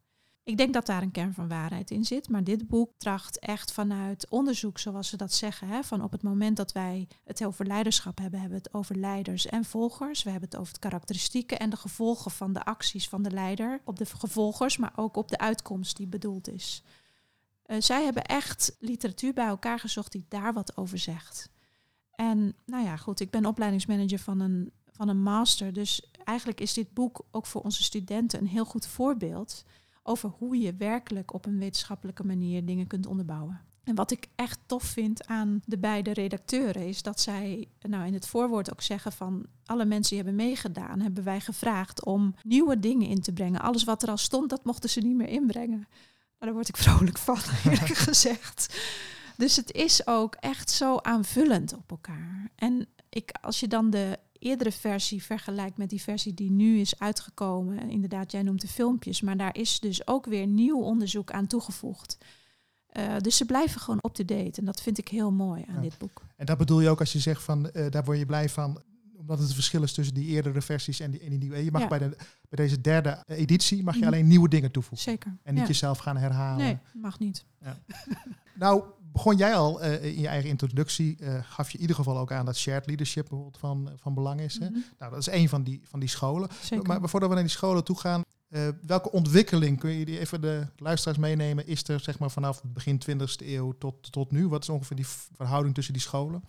[0.46, 3.72] Ik denk dat daar een kern van waarheid in zit, maar dit boek tracht echt
[3.72, 7.66] vanuit onderzoek, zoals ze dat zeggen, hè, van op het moment dat wij het over
[7.66, 10.24] leiderschap hebben, hebben we het over leiders en volgers.
[10.24, 13.82] We hebben het over de karakteristieken en de gevolgen van de acties van de leider
[13.86, 16.84] op de gevolgers, maar ook op de uitkomst die bedoeld is.
[17.66, 21.50] Uh, zij hebben echt literatuur bij elkaar gezocht die daar wat over zegt.
[22.16, 26.74] En nou ja, goed, ik ben opleidingsmanager van een, van een master, dus eigenlijk is
[26.74, 29.64] dit boek ook voor onze studenten een heel goed voorbeeld
[30.04, 33.62] over hoe je werkelijk op een wetenschappelijke manier dingen kunt onderbouwen.
[33.84, 38.14] En wat ik echt tof vind aan de beide redacteuren is dat zij nou in
[38.14, 42.80] het voorwoord ook zeggen van alle mensen die hebben meegedaan, hebben wij gevraagd om nieuwe
[42.80, 43.62] dingen in te brengen.
[43.62, 45.78] Alles wat er al stond, dat mochten ze niet meer inbrengen.
[45.78, 45.88] Nou,
[46.40, 48.80] daar word ik vrolijk van, eerlijk gezegd.
[49.38, 52.52] Dus het is ook echt zo aanvullend op elkaar.
[52.56, 57.00] En ik, als je dan de eerdere versie vergelijkt met die versie die nu is
[57.00, 57.90] uitgekomen.
[57.90, 62.18] Inderdaad, jij noemt de filmpjes, maar daar is dus ook weer nieuw onderzoek aan toegevoegd.
[62.98, 66.22] Uh, dus ze blijven gewoon up-to-date en dat vind ik heel mooi aan dit boek.
[66.36, 68.82] En dat bedoel je ook als je zegt van uh, daar word je blij van,
[69.18, 71.64] omdat het verschil is tussen die eerdere versies en die, en die nieuwe.
[71.64, 72.10] Je mag bij, de,
[72.50, 74.10] bij deze derde editie mag je mhm.
[74.10, 75.12] alleen nieuwe dingen toevoegen.
[75.12, 75.38] Zeker.
[75.44, 76.66] En niet jezelf gaan herhalen.
[76.66, 77.46] Nee, mag niet.
[77.62, 77.78] Ja.
[78.56, 82.18] nou, begon jij al uh, in je eigen introductie, uh, gaf je in ieder geval
[82.18, 84.60] ook aan dat shared leadership bijvoorbeeld van, van belang is.
[84.60, 84.70] hè?
[84.70, 84.80] Mhm.
[85.00, 86.50] Nou, dat is een van die, van die scholen.
[86.62, 86.88] Zeker.
[86.88, 90.42] Maar voordat we naar die scholen toe gaan, uh, welke ontwikkeling, kun je die even
[90.42, 94.48] de luisteraars meenemen, is er zeg maar vanaf begin 20e eeuw tot, tot nu?
[94.48, 96.44] Wat is ongeveer die verhouding tussen die scholen?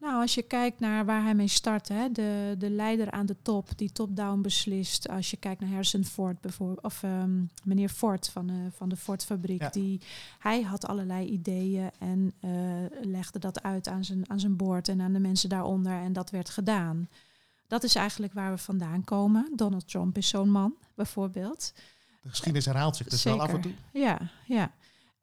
[0.00, 3.36] Nou, als je kijkt naar waar hij mee start, hè, de, de leider aan de
[3.42, 5.08] top die top-down beslist.
[5.08, 8.96] Als je kijkt naar Harrison Ford bijvoorbeeld, of um, meneer Ford van, uh, van de
[8.96, 10.00] Ford-fabriek, die
[10.38, 12.50] hij had allerlei ideeën en uh,
[13.02, 16.30] legde dat uit aan zijn, aan zijn boord en aan de mensen daaronder en dat
[16.30, 17.08] werd gedaan.
[17.66, 19.52] Dat is eigenlijk waar we vandaan komen.
[19.56, 21.72] Donald Trump is zo'n man, bijvoorbeeld.
[22.22, 23.72] De geschiedenis herhaalt zich dus wel af en toe.
[23.92, 24.72] Ja, ja.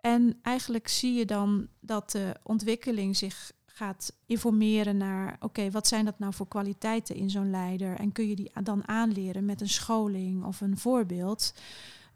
[0.01, 6.05] En eigenlijk zie je dan dat de ontwikkeling zich gaat informeren naar, oké, wat zijn
[6.05, 7.99] dat nou voor kwaliteiten in zo'n leider?
[7.99, 11.53] En kun je die dan aanleren met een scholing of een voorbeeld?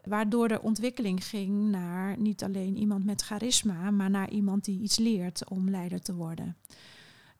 [0.03, 4.97] Waardoor de ontwikkeling ging naar niet alleen iemand met charisma, maar naar iemand die iets
[4.97, 6.57] leert om leider te worden.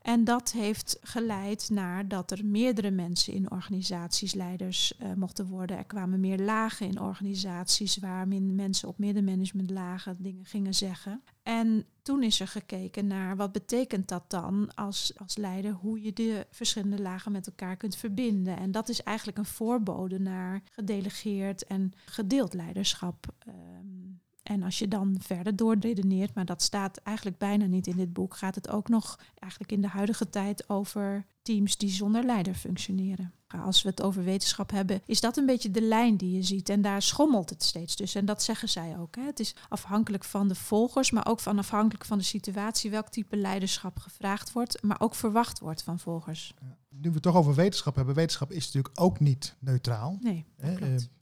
[0.01, 5.77] En dat heeft geleid naar dat er meerdere mensen in organisaties leiders uh, mochten worden.
[5.77, 11.21] Er kwamen meer lagen in organisaties waar mensen op middenmanagementlagen dingen gingen zeggen.
[11.49, 16.13] En toen is er gekeken naar wat betekent dat dan als, als leider, hoe je
[16.13, 18.57] de verschillende lagen met elkaar kunt verbinden.
[18.57, 23.25] En dat is eigenlijk een voorbode naar gedelegeerd en gedeeld leiderschap.
[23.47, 28.13] Um, en als je dan verder doorredeneert, maar dat staat eigenlijk bijna niet in dit
[28.13, 32.53] boek, gaat het ook nog eigenlijk in de huidige tijd over teams die zonder leider
[32.53, 33.33] functioneren.
[33.57, 36.69] Als we het over wetenschap hebben, is dat een beetje de lijn die je ziet.
[36.69, 38.15] En daar schommelt het steeds dus.
[38.15, 39.15] En dat zeggen zij ook.
[39.15, 39.21] Hè.
[39.21, 43.35] Het is afhankelijk van de volgers, maar ook van afhankelijk van de situatie, welk type
[43.35, 46.53] leiderschap gevraagd wordt, maar ook verwacht wordt van volgers.
[46.89, 50.17] Nu we het toch over wetenschap hebben, wetenschap is natuurlijk ook niet neutraal.
[50.21, 50.45] Nee,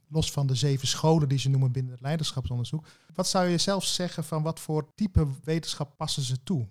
[0.10, 2.86] los van de zeven scholen die ze noemen binnen het leiderschapsonderzoek.
[3.14, 6.68] Wat zou je zelf zeggen van wat voor type wetenschap passen ze toe?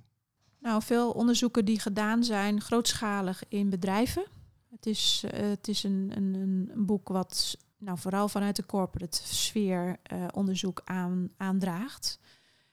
[0.60, 4.26] Nou, veel onderzoeken die gedaan zijn grootschalig in bedrijven.
[4.76, 9.20] Het is, uh, het is een, een, een, boek wat nou, vooral vanuit de corporate
[9.22, 12.18] sfeer uh, onderzoek aan, aandraagt.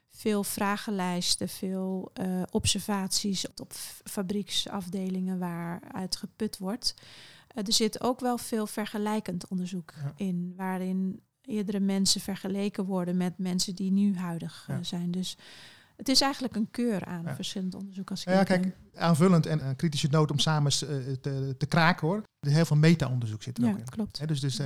[0.09, 6.93] Veel vragenlijsten, veel uh, observaties op fabrieksafdelingen waaruit geput wordt.
[7.47, 13.37] Eh, er zit ook wel veel vergelijkend onderzoek in, waarin eerdere mensen vergeleken worden met
[13.37, 15.11] mensen die nu huidig zijn.
[15.11, 15.37] Dus
[15.95, 17.36] het is eigenlijk een keur aan ja.
[17.36, 18.10] verschillend onderzoek.
[18.10, 22.08] Als ik ja, kijk, aanvullend en een kritische noot om samen uh, te, te, kraken
[22.08, 22.23] hoor.
[22.39, 23.89] Er heel veel meta-onderzoek zit er ook in.
[23.89, 24.19] Klopt.
[24.19, 24.65] He, dus, dus, uh,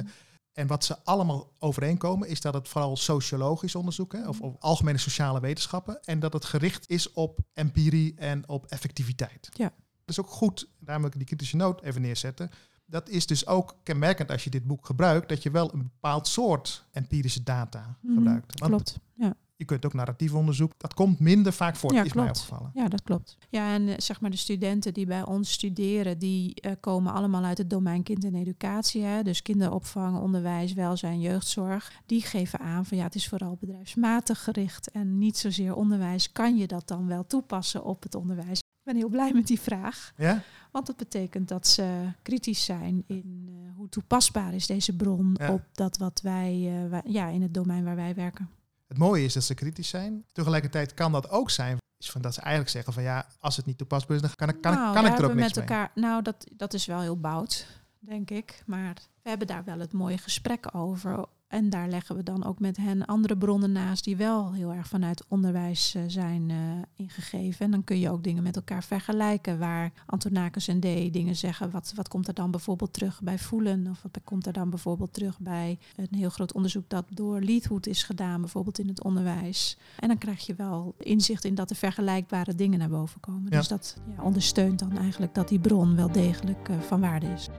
[0.52, 4.98] en wat ze allemaal overeenkomen is dat het vooral sociologisch onderzoek is, of, of, algemene
[4.98, 9.50] sociale wetenschappen, en dat het gericht is op empirie en op effectiviteit.
[9.54, 9.74] Ja.
[10.06, 12.50] Dat is ook goed, daar moet ik die kritische noot even neerzetten
[12.88, 16.28] dat is dus ook kenmerkend als je dit boek gebruikt, dat je wel een bepaald
[16.28, 18.60] soort empirische data mhm, gebruikt.
[18.60, 19.36] Want klopt, ja.
[19.58, 20.72] Je kunt ook narratief onderzoek.
[20.78, 22.28] Dat komt minder vaak voor, ja, is klopt.
[22.28, 22.72] mij opgevallen.
[22.74, 23.38] Ja, dat klopt.
[23.50, 27.44] Ja, en eh, zeg maar de studenten die bij ons studeren, die uh, komen allemaal
[27.44, 29.04] uit het domein kind en educatie.
[29.04, 29.24] Hè?
[29.24, 31.92] Dus kinderopvang, onderwijs, welzijn, jeugdzorg.
[32.06, 36.32] Die geven aan van ja, het is vooral bedrijfsmatig gericht en niet zozeer onderwijs.
[36.32, 38.62] Kan je dat dan wel toepassen op het onderwijs?
[38.88, 40.14] ben heel blij met die vraag.
[40.18, 40.44] Ja?
[40.72, 45.62] Want dat betekent dat ze kritisch zijn in uh, hoe toepasbaar is deze bron op
[45.72, 48.50] dat wat wij, uh, ja, in het domein waar wij werken.
[48.98, 50.26] Het mooie is dat ze kritisch zijn.
[50.32, 53.66] Tegelijkertijd kan dat ook zijn is van dat ze eigenlijk zeggen van ja, als het
[53.66, 55.92] niet toepasbaar is, dan kan ik, kan, nou, kan ik er ook niks met elkaar,
[55.96, 56.06] mee.
[56.06, 57.68] Nou, dat, dat is wel heel bout,
[58.00, 58.64] denk ik.
[58.66, 61.26] Maar we hebben daar wel het mooie gesprek over.
[61.48, 64.88] En daar leggen we dan ook met hen andere bronnen naast die wel heel erg
[64.88, 66.58] vanuit onderwijs uh, zijn uh,
[66.96, 67.66] ingegeven.
[67.66, 69.60] En dan kun je ook dingen met elkaar vergelijken.
[69.60, 71.72] Waar Antonakis en D dingen zeggen.
[71.72, 73.88] Wat, wat komt er dan bijvoorbeeld terug bij voelen?
[73.90, 77.88] Of wat komt er dan bijvoorbeeld terug bij een heel groot onderzoek dat door Leadhood
[77.88, 79.78] is gedaan, bijvoorbeeld in het onderwijs.
[80.00, 83.48] En dan krijg je wel inzicht in dat er vergelijkbare dingen naar boven komen.
[83.50, 83.58] Ja.
[83.58, 87.50] Dus dat ja, ondersteunt dan eigenlijk dat die bron wel degelijk uh, van waarde is.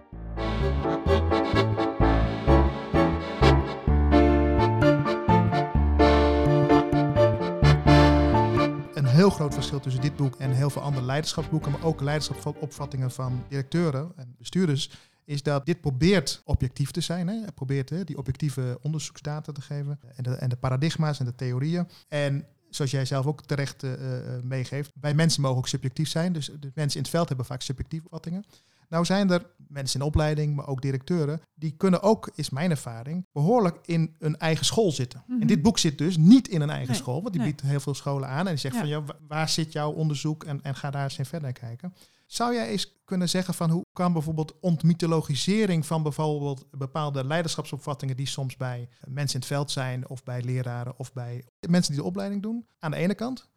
[9.28, 13.44] Heel groot verschil tussen dit boek en heel veel andere leiderschapsboeken, maar ook leiderschapsopvattingen van
[13.48, 14.90] directeuren en bestuurders,
[15.24, 17.28] is dat dit probeert objectief te zijn.
[17.28, 17.34] Hè?
[17.44, 21.34] Het probeert hè, die objectieve onderzoeksdata te geven en de, en de paradigma's en de
[21.34, 21.88] theorieën.
[22.08, 23.92] En zoals jij zelf ook terecht uh,
[24.42, 26.32] meegeeft, bij mensen mogen ook subjectief zijn.
[26.32, 28.44] Dus de mensen in het veld hebben vaak subjectieve opvattingen.
[28.88, 33.26] Nou zijn er mensen in opleiding, maar ook directeuren, die kunnen ook, is mijn ervaring,
[33.32, 35.22] behoorlijk in een eigen school zitten.
[35.26, 35.40] Mm -hmm.
[35.40, 37.50] En dit boek zit dus niet in een eigen nee, school, want die nee.
[37.50, 38.46] biedt heel veel scholen aan.
[38.46, 38.80] En die zegt ja.
[38.80, 41.94] van, ja, waar zit jouw onderzoek en, en ga daar eens in verder kijken.
[42.26, 48.26] Zou jij eens kunnen zeggen van hoe kan bijvoorbeeld ontmythologisering van bijvoorbeeld bepaalde leiderschapsopvattingen die
[48.26, 52.08] soms bij mensen in het veld zijn of bij leraren of bij mensen die de
[52.08, 53.48] opleiding doen, aan de ene kant.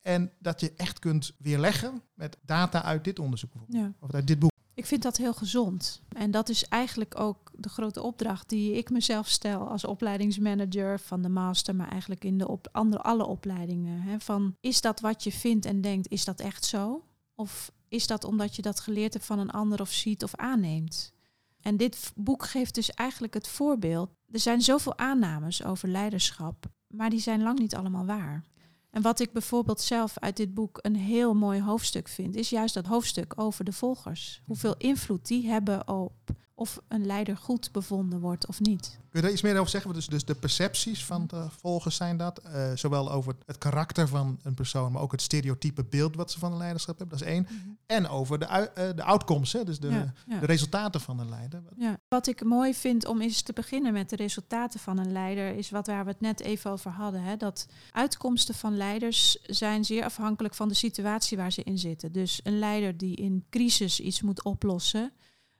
[0.00, 3.92] En dat je echt kunt weerleggen met data uit dit onderzoek bijvoorbeeld, ja.
[4.00, 4.52] of uit dit boek.
[4.78, 6.02] Ik vind dat heel gezond.
[6.08, 11.22] En dat is eigenlijk ook de grote opdracht die ik mezelf stel als opleidingsmanager van
[11.22, 14.00] de master, maar eigenlijk in de andere, alle opleidingen.
[14.00, 17.04] Hè, van, is dat wat je vindt en denkt, is dat echt zo?
[17.34, 21.12] Of is dat omdat je dat geleerd hebt van een ander of ziet of aanneemt?
[21.60, 24.10] En dit boek geeft dus eigenlijk het voorbeeld.
[24.30, 28.44] Er zijn zoveel aannames over leiderschap, maar die zijn lang niet allemaal waar.
[28.90, 32.74] En wat ik bijvoorbeeld zelf uit dit boek een heel mooi hoofdstuk vind, is juist
[32.74, 34.42] dat hoofdstuk over de volgers.
[34.44, 36.12] Hoeveel invloed die hebben op
[36.58, 38.98] of een leider goed bevonden wordt of niet.
[39.10, 39.92] Kun je daar iets meer over zeggen?
[39.92, 42.40] Dus, dus de percepties van de volgers zijn dat.
[42.46, 46.38] Uh, zowel over het karakter van een persoon, maar ook het stereotype beeld wat ze
[46.38, 47.18] van een leiderschap hebben.
[47.18, 47.46] Dat is één.
[47.50, 47.78] Mm -hmm.
[47.86, 48.46] En over de,
[48.78, 49.64] uh, de outcomes, hè?
[49.64, 50.38] dus de, ja, ja.
[50.38, 51.62] de resultaten van een leider.
[51.76, 51.98] Ja.
[52.08, 55.70] Wat ik mooi vind om eens te beginnen met de resultaten van een leider, is
[55.70, 57.22] wat waar we het net even over hadden.
[57.22, 57.36] Hè?
[57.36, 62.12] Dat uitkomsten van leiders zijn zeer afhankelijk van de situatie waar ze in zitten.
[62.12, 65.12] Dus een leider die in crisis iets moet oplossen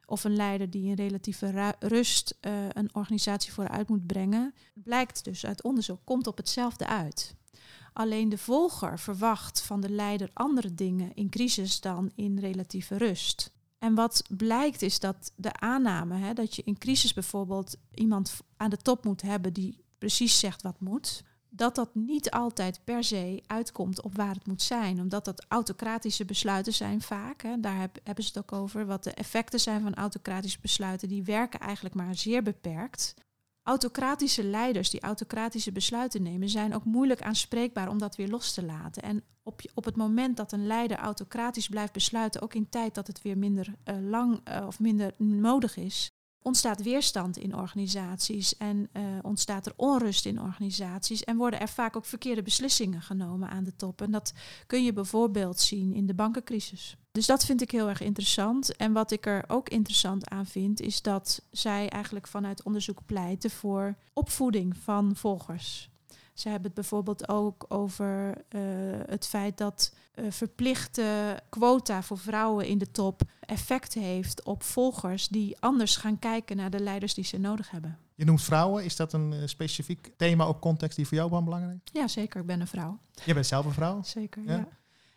[0.09, 5.47] of een leider die in relatieve rust uh, een organisatie vooruit moet brengen, blijkt dus
[5.47, 7.37] uit onderzoek, komt op hetzelfde uit.
[7.93, 13.53] Alleen de volger verwacht van de leider andere dingen in crisis dan in relatieve rust.
[13.79, 18.71] En wat blijkt is dat de aanname, hè, dat je in crisis bijvoorbeeld iemand aan
[18.71, 23.43] de top moet hebben die precies zegt wat moet, dat dat niet altijd per se
[23.47, 25.01] uitkomt op waar het moet zijn.
[25.01, 27.43] Omdat dat autocratische besluiten zijn vaak.
[27.43, 28.87] Hè, daar heb, hebben ze het ook over.
[28.87, 31.09] Wat de effecten zijn van autocratische besluiten.
[31.09, 33.15] Die werken eigenlijk maar zeer beperkt.
[33.63, 36.49] Autocratische leiders die autocratische besluiten nemen...
[36.49, 39.03] zijn ook moeilijk aanspreekbaar om dat weer los te laten.
[39.03, 42.43] En op, op het moment dat een leider autocratisch blijft besluiten...
[42.43, 46.11] ook in tijd dat het weer minder uh, lang uh, of minder nodig is
[46.43, 51.97] ontstaat weerstand in organisaties en uh, ontstaat er onrust in organisaties en worden er vaak
[51.97, 54.03] ook verkeerde beslissingen genomen aan de top.
[54.03, 54.33] En dat
[54.67, 56.97] kun je bijvoorbeeld zien in de bankencrisis.
[57.13, 58.77] Dus dat vind ik heel erg interessant.
[58.77, 63.51] En wat ik er ook interessant aan vind, is dat zij eigenlijk vanuit onderzoek pleiten
[63.51, 65.91] voor opvoeding van volgers.
[66.39, 68.61] Ze hebben het bijvoorbeeld ook over uh,
[69.07, 75.29] het feit dat uh, verplichte quota voor vrouwen in de top effect heeft op volgers
[75.29, 77.99] die anders gaan kijken naar de leiders die ze nodig hebben.
[78.15, 78.85] Je noemt vrouwen.
[78.85, 82.01] Is dat een uh, specifiek thema of context die voor jou wel belangrijk is?
[82.01, 82.41] Ja, zeker.
[82.41, 82.99] Ik ben een vrouw.
[83.25, 84.03] Je bent zelf een vrouw?
[84.03, 84.57] Zeker, ja.
[84.57, 84.69] ja.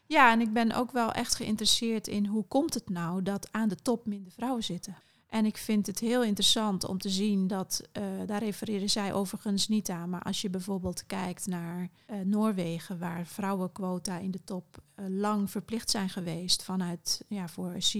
[0.05, 3.69] Ja, en ik ben ook wel echt geïnteresseerd in hoe komt het nou dat aan
[3.69, 4.95] de top minder vrouwen zitten.
[5.32, 9.67] En ik vind het heel interessant om te zien dat, uh, daar refereren zij overigens
[9.67, 14.84] niet aan, maar als je bijvoorbeeld kijkt naar uh, Noorwegen, waar vrouwenquota in de top
[14.96, 17.94] uh, lang verplicht zijn geweest vanuit ja, voor C,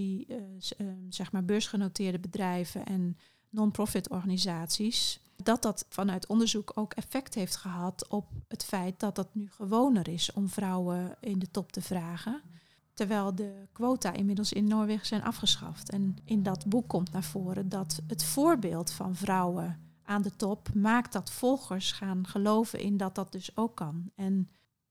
[1.10, 3.18] zeg maar beursgenoteerde bedrijven en
[3.50, 9.30] non-profit organisaties, dat dat vanuit onderzoek ook effect heeft gehad op het feit dat het
[9.32, 12.42] nu gewoner is om vrouwen in de top te vragen.
[12.94, 15.90] Terwijl de quota inmiddels in Noorwegen zijn afgeschaft.
[15.90, 20.74] En in dat boek komt naar voren dat het voorbeeld van vrouwen aan de top
[20.74, 24.12] maakt dat volgers gaan geloven in dat dat dus ook kan.
[24.16, 24.50] En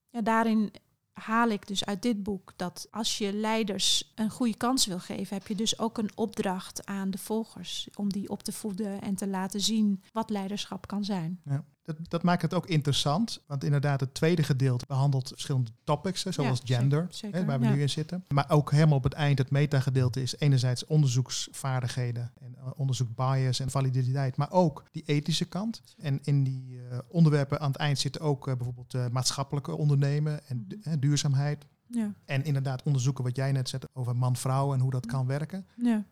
[0.08, 0.72] ja, daarin
[1.12, 5.36] haal ik dus uit dit boek dat als je leiders een goede kans wil geven,
[5.36, 9.14] heb je dus ook een opdracht aan de volgers om die op te voeden en
[9.14, 11.40] te laten zien wat leiderschap kan zijn.
[11.44, 11.64] Ja.
[11.82, 13.42] Dat, dat maakt het ook interessant.
[13.46, 17.58] Want inderdaad, het tweede gedeelte behandelt verschillende topics, hè, zoals Ja, gender, zeker, hè, waar
[17.60, 17.72] we ja.
[17.72, 18.24] nu in zitten.
[18.28, 23.60] Maar ook helemaal op het eind, het metagedeelte is enerzijds onderzoeksvaardigheden en eh, onderzoek bias
[23.60, 25.80] en validiteit, maar ook die ethische kant.
[25.98, 30.66] En in die eh, onderwerpen aan het eind zitten ook eh, bijvoorbeeld maatschappelijke ondernemen en
[30.84, 30.98] Mhm.
[30.98, 31.66] duurzaamheid.
[31.86, 35.14] Ja, En inderdaad onderzoeken wat jij net zette over man-vrouw en hoe dat Mhm.
[35.14, 35.66] kan werken.
[35.76, 36.04] ja.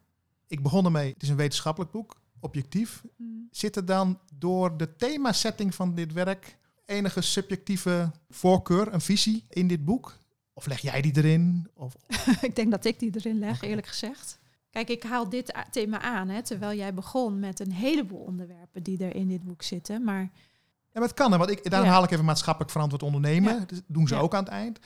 [0.51, 3.03] Ik begon ermee, het is een wetenschappelijk boek, objectief.
[3.17, 3.49] Mm.
[3.51, 9.69] Zit er dan door de themasetting van dit werk enige subjectieve voorkeur, een visie in
[9.69, 10.19] dit boek?
[10.53, 11.69] Of leg jij die erin?
[11.75, 11.95] Of,
[12.41, 14.39] ik denk dat ik die erin leg, eerlijk gezegd.
[14.71, 19.05] Kijk, ik haal dit thema aan, hè, terwijl jij begon met een heleboel onderwerpen die
[19.05, 20.05] er in dit boek zitten.
[20.05, 20.31] Maar ja,
[20.93, 21.95] maar het kan, hè, want ik, daarom Ja.
[21.95, 23.55] haal ik even maatschappelijk verantwoord ondernemen.
[23.55, 23.65] Ja.
[23.65, 24.21] Dat doen ze Ja.
[24.21, 24.79] ook aan het eind.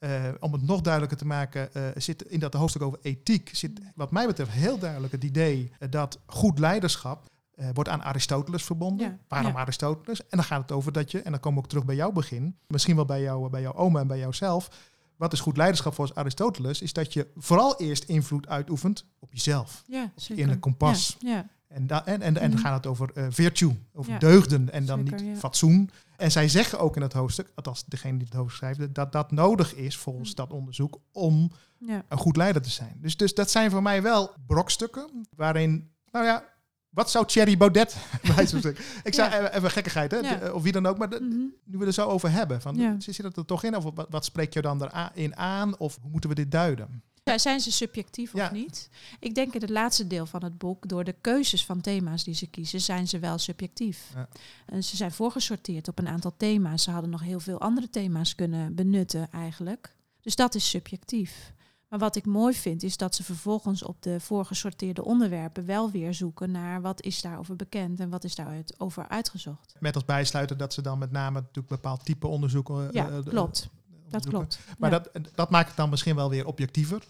[0.00, 3.80] Eh, om het nog duidelijker te maken, eh, zit in dat hoofdstuk over ethiek, zit
[3.94, 7.28] wat mij betreft heel duidelijk het idee eh, dat goed leiderschap
[7.74, 9.06] wordt aan Aristoteles verbonden.
[9.06, 9.18] Ja.
[9.28, 9.58] Waarom Ja.
[9.58, 10.20] Aristoteles?
[10.20, 12.12] En dan gaat het over dat je, en dan komen we ook terug bij jouw
[12.12, 14.70] begin, misschien wel bij, jou, bij jouw oma en bij jouzelf.
[15.16, 16.82] Wat is goed leiderschap volgens Aristoteles?
[16.82, 19.82] Is dat je vooral eerst invloed uitoefent op jezelf.
[19.86, 21.16] ja, in een kompas.
[21.18, 21.48] Ja, ja.
[21.70, 22.58] En, da- en, en, en dan Mhm.
[22.68, 24.18] gaat het over eh, virtue, over Ja.
[24.18, 25.40] deugden en dan Zeker, niet ja.
[25.40, 25.90] fatsoen.
[26.16, 29.30] En zij zeggen ook in het hoofdstuk, althans degene die het hoofdstuk schrijft, dat dat
[29.30, 30.36] nodig is volgens Mhm.
[30.36, 32.02] dat onderzoek om ja.
[32.08, 32.96] een goed leider te zijn.
[33.00, 36.44] Dus, dus dat zijn voor mij wel brokstukken waarin, nou ja,
[36.88, 39.52] wat zou Thierry Baudet, bij wijze van spreken- ik zou Ja.
[39.52, 40.52] even, gekkigheid, hè, Ja.
[40.52, 41.38] of wie dan ook, maar de- Mhm.
[41.64, 43.76] nu we er zo over hebben, van, zit dat er toch in?
[43.76, 45.78] Of wat, wat spreek je dan erin aan?
[45.78, 47.02] Of hoe moeten we dit duiden?
[47.24, 48.44] Ja, zijn ze subjectief Ja.
[48.44, 48.90] of niet?
[49.20, 52.34] Ik denk in het laatste deel van het boek, door de keuzes van thema's die
[52.34, 54.10] ze kiezen, zijn ze wel subjectief.
[54.14, 54.28] Ja.
[54.66, 56.82] En ze zijn voorgesorteerd op een aantal thema's.
[56.82, 59.94] Ze hadden nog heel veel andere thema's kunnen benutten eigenlijk.
[60.20, 61.52] Dus dat is subjectief.
[61.88, 66.14] Maar wat ik mooi vind, is dat ze vervolgens op de voorgesorteerde onderwerpen wel weer
[66.14, 69.74] zoeken naar wat is daarover bekend en wat is daarover uitgezocht.
[69.78, 72.86] Met als bijsluiter dat ze dan met name natuurlijk bepaald type onderzoeken.
[72.88, 73.68] eh, Ja, eh, klopt.
[74.10, 74.58] Dat klopt.
[74.78, 74.98] Maar Ja.
[74.98, 77.02] dat, dat maakt het dan misschien wel weer objectiever.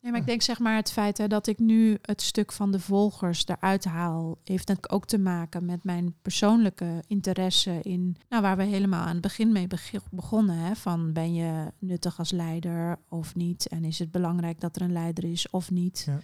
[0.00, 2.72] Ja, maar ik denk zeg maar het feit hè, dat ik nu het stuk van
[2.72, 8.42] de volgers eruit haal, heeft natuurlijk ook te maken met mijn persoonlijke interesse in, nou
[8.42, 12.30] waar we helemaal aan het begin mee beg- begonnen, hè, van ben je nuttig als
[12.30, 16.02] leider of niet en is het belangrijk dat er een leider is of niet.
[16.06, 16.20] Ja.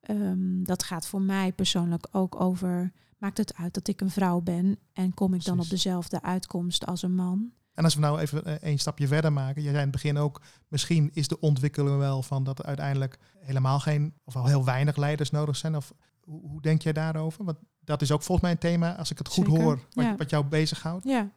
[0.00, 4.40] Ehm, dat gaat voor mij persoonlijk ook over, maakt het uit dat ik een vrouw
[4.40, 7.52] ben en kom ik dan op dezelfde uitkomst als een man?
[7.74, 9.62] En als we nou even eh, één stapje verder maken.
[9.62, 13.18] Jij zei in het begin ook, misschien is de ontwikkeling wel van dat er uiteindelijk
[13.38, 15.76] helemaal geen, of al heel weinig leiders nodig zijn.
[15.76, 17.44] Of hoe, hoe denk jij daarover?
[17.44, 20.04] Want dat is ook volgens mij een thema, als ik het goed Zeker, hoor, wat,
[20.04, 20.16] ja.
[20.16, 21.04] wat jou bezighoudt.
[21.04, 21.30] Ja,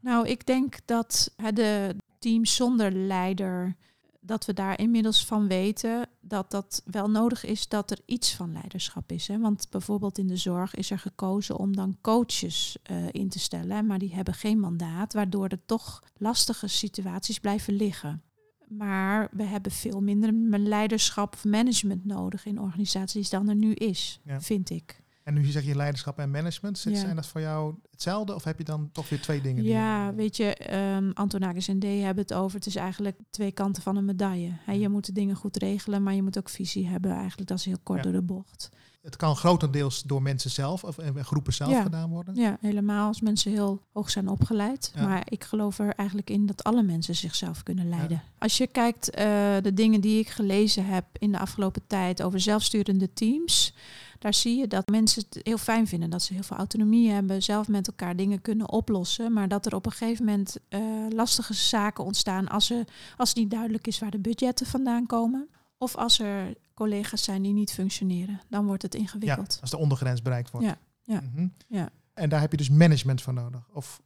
[0.00, 3.76] nou, ik denk dat hè, de teams zonder leider,
[4.20, 8.52] dat we daar inmiddels van weten dat dat wel nodig is dat er iets van
[8.52, 9.26] leiderschap is.
[9.28, 9.38] Hè?
[9.38, 13.86] Want bijvoorbeeld in de zorg is er gekozen om dan coaches eh, in te stellen,
[13.86, 18.22] maar die hebben geen mandaat, waardoor er toch lastige situaties blijven liggen.
[18.68, 24.20] Maar we hebben veel minder leiderschap of management nodig in organisaties dan er nu is,
[24.24, 24.40] Ja.
[24.40, 24.99] vind ik.
[25.30, 26.78] En nu zeg je leiderschap en management.
[26.78, 26.94] Z- Ja.
[26.94, 28.34] Zijn dat voor jou hetzelfde?
[28.34, 29.62] Of heb je dan toch weer twee dingen?
[29.62, 32.56] die Ja, je- weet je, ehm Antonakis en D hebben het over.
[32.56, 34.52] Het is eigenlijk twee kanten van een medaille.
[34.72, 37.10] Je moet de dingen goed regelen, maar je moet ook visie hebben.
[37.10, 38.04] Eigenlijk, dat is heel kort Ja.
[38.04, 38.68] door de bocht.
[39.02, 41.82] Het kan grotendeels door mensen zelf of en groepen zelf Ja.
[41.82, 42.34] gedaan worden.
[42.34, 44.92] Ja, helemaal als mensen heel hoog zijn opgeleid.
[44.96, 48.22] Maar ik geloof er eigenlijk in dat alle mensen zichzelf kunnen leiden.
[48.38, 49.24] Als je kijkt, eh,
[49.62, 53.74] de dingen die ik gelezen heb in de afgelopen tijd over zelfsturende teams.
[54.20, 56.10] Daar zie je dat mensen het heel fijn vinden.
[56.10, 59.32] Dat ze heel veel autonomie hebben, zelf met elkaar dingen kunnen oplossen.
[59.32, 62.84] Maar dat er op een gegeven moment eh, lastige zaken ontstaan als, er,
[63.16, 65.48] als het niet duidelijk is waar de budgetten vandaan komen.
[65.78, 68.40] Of als er collega's zijn die niet functioneren.
[68.48, 69.58] Dan wordt het Ja, ingewikkeld.
[69.60, 70.66] als de ondergrens bereikt wordt.
[70.66, 71.48] Ja, ja, Mhm.
[71.68, 71.88] ja.
[72.14, 73.68] En daar heb je dus management voor nodig.
[73.72, 74.00] Of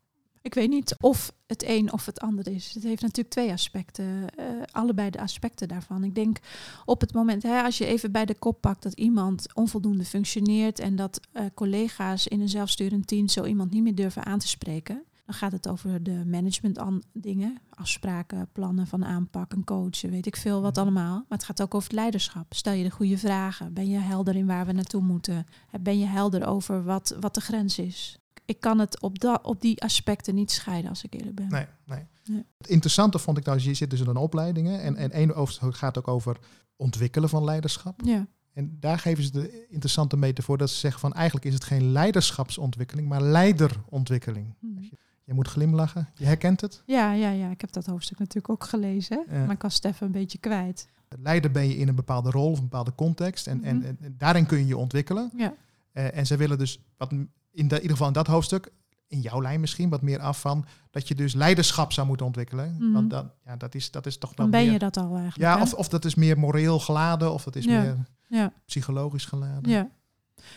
[0.45, 2.75] Ik weet niet of het een of het ander is.
[2.75, 6.05] Het heeft natuurlijk twee aspecten, eh, allebei de aspecten daarvan.
[6.05, 6.39] Ik denk
[6.85, 10.79] op het moment, hè, als je even bij de kop pakt dat iemand onvoldoende functioneert
[10.79, 14.49] en dat eh, collega's in een zelfsturend team zo iemand niet meer durven aan te
[14.49, 20.01] spreken, dan gaat het over de management an- dingen, afspraken, plannen van aanpak, een coach,
[20.01, 20.81] weet ik veel wat Mhm.
[20.85, 21.15] allemaal.
[21.15, 22.55] Maar het gaat ook over het leiderschap.
[22.55, 23.73] Stel je de goede vragen?
[23.73, 25.47] Ben je helder in waar we naartoe moeten?
[25.81, 28.19] Ben je helder over wat, wat de grens is?
[28.45, 31.49] Ik kan het op, da- op die aspecten niet scheiden, als ik eerlijk ben.
[31.49, 32.07] Nee, nee.
[32.25, 32.45] Nee.
[32.59, 35.77] Het interessante vond ik nou, je zit dus in een opleidingen en, en één hoofdstuk
[35.77, 36.37] gaat ook over
[36.77, 38.01] ontwikkelen van leiderschap.
[38.05, 41.65] Ja, En daar geven ze de interessante metafoor dat ze zeggen van eigenlijk is het
[41.65, 44.55] geen leiderschapsontwikkeling, maar leiderontwikkeling.
[44.61, 44.83] Mhm.
[45.25, 46.83] Je moet glimlachen, je herkent het.
[46.87, 49.25] ja, ja, ja, ik heb dat hoofdstuk natuurlijk ook gelezen.
[49.31, 49.45] Ja.
[49.45, 50.89] Maar ik was het even een beetje kwijt.
[51.19, 53.87] Leider ben je in een bepaalde rol of een bepaalde context en, en, Mhm.
[53.87, 55.31] en, en daarin kun je je ontwikkelen.
[55.37, 55.55] Ja,
[55.93, 57.13] Eh, en ze willen dus, wat
[57.55, 58.73] in, de, in ieder geval in dat hoofdstuk,
[59.07, 62.77] in jouw lijn misschien wat meer af van dat je dus leiderschap zou moeten ontwikkelen.
[62.79, 62.93] Mhm.
[62.93, 65.17] Want dan, ja, dat, is, dat is toch Dan dan ben meer, je dat al
[65.17, 65.37] eigenlijk.
[65.37, 65.63] Ja, hè?
[65.63, 67.83] of, of dat is meer moreel geladen of dat is Ja.
[67.83, 68.53] meer ja.
[68.67, 69.71] psychologisch geladen.
[69.71, 69.91] Ja.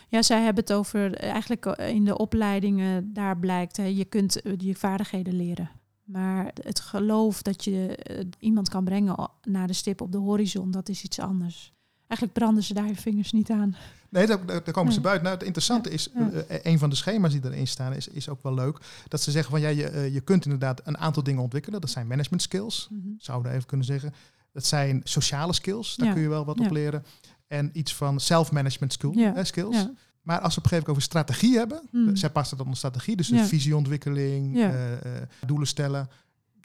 [0.10, 4.42] Ja, zij hebben het over, eigenlijk eh, in de opleidingen, daar blijkt, hè, je kunt
[4.42, 5.70] eh, je vaardigheden leren.
[6.04, 10.72] Maar het geloof dat je eh, iemand kan brengen naar de stip op de horizon,
[10.72, 11.74] dat is iets anders.
[12.08, 13.76] Eigenlijk branden ze daar hun vingers niet aan.
[14.10, 15.24] Nee, daar, komen ze buiten.
[15.24, 16.30] Nou, het interessante is, Ja.
[16.32, 18.80] eh, een van de schema's die erin staan, is, is ook wel leuk.
[19.08, 21.82] Dat ze zeggen van ja, je, eh, je kunt inderdaad een aantal dingen ontwikkelen.
[21.82, 24.14] Dat zijn management skills, zouden we even kunnen zeggen.
[24.52, 26.14] Dat zijn sociale skills, daar Ja.
[26.14, 27.06] kun je wel wat op leren.
[27.48, 29.88] En iets van self-management skill, eh, skills.
[30.22, 32.08] Maar als we op een gegeven moment over strategie hebben, Hmm.
[32.08, 35.00] eh, zij past het onder strategie, dus een visieontwikkeling, eh, eh,
[35.46, 36.10] doelen stellen.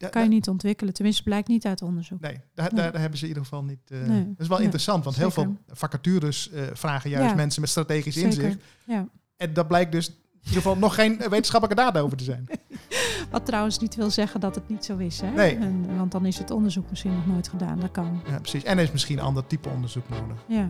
[0.02, 0.94] Ja, kan je niet ontwikkelen.
[0.94, 2.20] Tenminste, blijkt niet uit onderzoek.
[2.20, 2.82] Nee, daar, Nee.
[2.82, 3.78] daar, daar hebben ze in ieder geval niet.
[3.90, 4.24] eh, Nee.
[4.28, 7.34] Dat is wel Nee, interessant, want heel veel vacatures eh, vragen juist Ja.
[7.36, 8.28] mensen met strategisch Zeker.
[8.30, 8.58] inzicht.
[8.86, 9.08] Ja.
[9.36, 12.46] En daar blijkt dus in ieder geval nog geen wetenschappelijke data over te zijn.
[13.30, 15.20] Wat trouwens niet wil zeggen dat het niet zo is.
[15.20, 15.30] Hè?
[15.30, 15.56] Nee.
[15.56, 17.80] En, want dan is het onderzoek misschien nog nooit gedaan.
[17.80, 18.20] Dat kan.
[18.28, 18.62] Ja, precies.
[18.64, 20.36] En er is misschien een ander type onderzoek nodig.
[20.48, 20.68] Ja.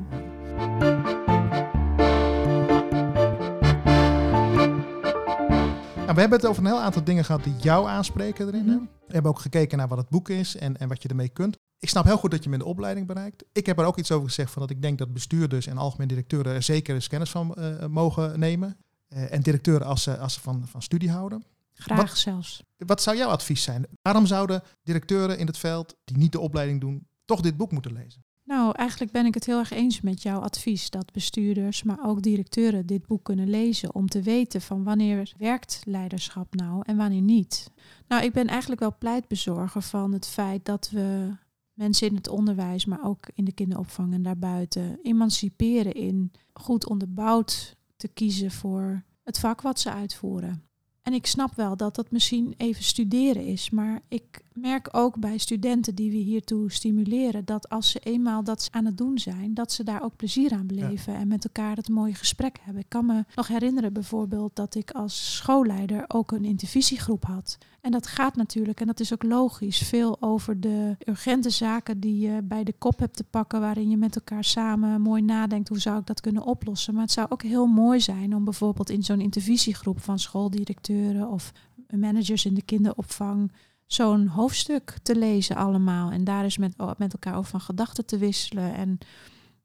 [5.96, 8.68] Nou, we hebben het over een heel aantal dingen gehad die jou aanspreken erin.
[8.68, 8.74] hè?
[8.74, 8.84] Mhm.
[9.12, 11.56] We hebben ook gekeken naar wat het boek is en, en wat je ermee kunt.
[11.78, 13.44] Ik snap heel goed dat je in de opleiding bereikt.
[13.52, 16.08] Ik heb er ook iets over gezegd van dat ik denk dat bestuurders en algemeen
[16.08, 18.76] directeuren er zeker eens kennis van eh, mogen nemen.
[19.08, 21.44] Eh, en directeuren als ze, als ze van, van studie houden.
[21.74, 22.62] Graag Wat- zelfs.
[22.76, 23.86] Wat zou jouw advies zijn?
[24.02, 27.92] Waarom zouden directeuren in het veld die niet de opleiding doen, toch dit boek moeten
[27.92, 28.24] lezen?
[28.52, 32.22] Nou, eigenlijk ben ik het heel erg eens met jouw advies dat bestuurders, maar ook
[32.22, 37.20] directeuren dit boek kunnen lezen om te weten van wanneer werkt leiderschap nou en wanneer
[37.20, 37.70] niet.
[38.08, 41.36] Nou, ik ben eigenlijk wel pleitbezorger van het feit dat we
[41.72, 47.76] mensen in het onderwijs, maar ook in de kinderopvang en daarbuiten emanciperen in goed onderbouwd
[47.96, 50.62] te kiezen voor het vak wat ze uitvoeren.
[51.02, 55.38] En ik snap wel dat dat misschien even studeren is, maar ik merk ook bij
[55.38, 59.72] studenten die we hiertoe stimuleren dat als ze eenmaal dat aan het doen zijn, dat
[59.72, 62.82] ze daar ook plezier aan beleven en met elkaar het mooie gesprek hebben.
[62.82, 67.58] Ik kan me nog herinneren bijvoorbeeld dat ik als schoolleider ook een intervisiegroep had.
[67.80, 72.18] En dat gaat natuurlijk, en dat is ook logisch, veel over de urgente zaken die
[72.18, 75.80] je bij de kop hebt te pakken, waarin je met elkaar samen mooi nadenkt hoe
[75.80, 76.94] zou ik dat kunnen oplossen.
[76.94, 81.52] Maar het zou ook heel mooi zijn om bijvoorbeeld in zo'n intervisiegroep van schooldirecteuren of
[81.90, 83.50] managers in de kinderopvang
[83.92, 86.10] zo'n hoofdstuk te lezen allemaal.
[86.10, 88.74] En daar eens met, met elkaar over van gedachten te wisselen.
[88.74, 88.98] En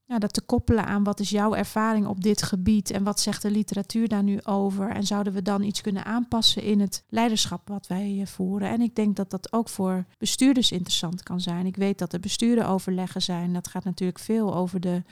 [0.08, 3.42] ja, dat te koppelen aan wat is jouw ervaring op dit gebied en wat zegt
[3.42, 4.90] de literatuur daar nu over.
[4.90, 8.70] En zouden we dan iets kunnen aanpassen in het leiderschap wat wij eh, voeren.
[8.70, 11.66] En ik denk dat dat ook voor bestuurders interessant kan zijn.
[11.66, 13.54] Ik weet dat er bestuurderoverleggen zijn.
[13.54, 15.04] Dat gaat natuurlijk veel over de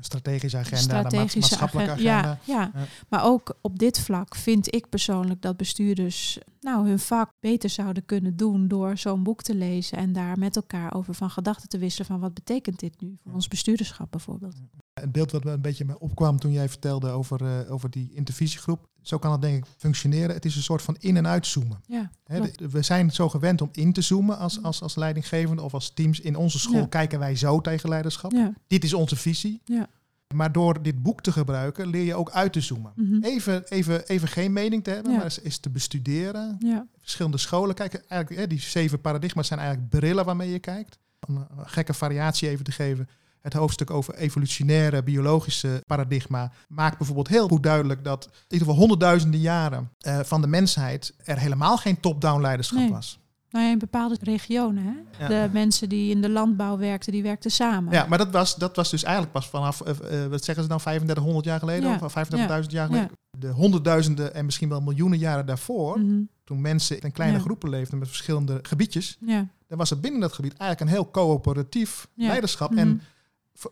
[0.00, 2.38] strategische agenda, de strategische maatschappelijke agen- agenda.
[2.44, 2.70] Ja, ja.
[2.74, 2.86] Ja.
[3.08, 6.38] maar ook op dit vlak vind ik persoonlijk dat bestuurders
[6.70, 10.56] nou, hun vak beter zouden kunnen doen door zo'n boek te lezen en daar met
[10.56, 14.56] elkaar over van gedachten te wisselen van wat betekent dit nu voor ons bestuurderschap bijvoorbeeld.
[14.94, 18.86] Het beeld wat me een beetje opkwam toen jij vertelde over, eh, over die intervisiegroep.
[19.02, 20.34] Zo kan het denk ik functioneren.
[20.34, 21.80] Het is een soort van in- en uitzoomen.
[21.86, 25.74] Ja, de- we zijn zo gewend om in te zoomen als, als, als leidinggevende of
[25.74, 26.20] als teams.
[26.20, 26.86] In onze school Ja.
[26.86, 28.32] kijken wij zo tegen leiderschap.
[28.32, 29.60] ja, Dit is onze visie.
[29.64, 29.86] Ja.
[30.34, 32.92] Maar door dit boek te gebruiken leer je ook uit te zoomen.
[32.96, 33.22] mhm.
[33.24, 35.16] Even, even, even geen mening te hebben, Ja.
[35.18, 36.56] maar is, is te bestuderen.
[36.58, 38.08] ja, Verschillende scholen kijken.
[38.08, 40.98] Eigenlijk, hè, die zeven paradigma's zijn eigenlijk brillen waarmee je kijkt.
[41.28, 43.08] Om een gekke variatie even te geven.
[43.40, 48.74] Het hoofdstuk over evolutionaire biologische paradigma maakt bijvoorbeeld heel goed duidelijk dat in ieder geval
[48.74, 52.90] honderdduizenden jaren eh, van de mensheid er helemaal geen top-down leiderschap Nee.
[52.90, 53.18] was.
[53.50, 54.84] Nou ja, in bepaalde regionen.
[54.84, 55.24] Hè?
[55.24, 55.28] Ja.
[55.46, 57.92] De mensen die in de landbouw werkten, die werkten samen.
[57.92, 60.68] Ja, maar dat was, dat was dus eigenlijk pas vanaf, eh, eh, wat zeggen ze
[60.70, 61.90] nou, 3500 jaar geleden?
[61.90, 61.98] Ja.
[62.02, 62.94] Of 35.000 jaar Ja.
[62.94, 63.10] geleden?
[63.38, 66.20] De honderdduizenden en misschien wel miljoenen jaren daarvoor, Mhm.
[66.44, 69.46] toen mensen in kleine groepen leefden met verschillende gebiedjes, ja.
[69.66, 72.70] dan was er binnen dat gebied eigenlijk een heel coöperatief leiderschap.
[72.70, 72.78] Mhm.
[72.78, 73.17] En v-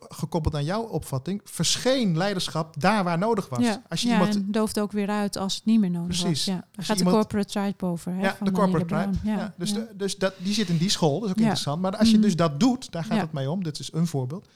[0.09, 3.59] gekoppeld aan jouw opvatting, verscheen leiderschap daar waar nodig was.
[3.59, 6.07] Ja, Als je ja iemand, en dooft ook weer uit als het niet meer nodig
[6.21, 6.45] Precies.
[6.45, 6.45] was.
[6.45, 6.53] Ja.
[6.53, 8.13] Daar Als gaat de iemand- corporate tribe over.
[8.13, 9.09] Hè, ja, van de corporate tribe.
[9.23, 9.27] Brown.
[9.39, 11.81] Ja, dus de- dus dat, die zit in die school, dat is ook interessant.
[11.81, 12.23] Maar als je Mhm.
[12.23, 14.47] dus dat doet, daar gaat het mee om, dit is een voorbeeld,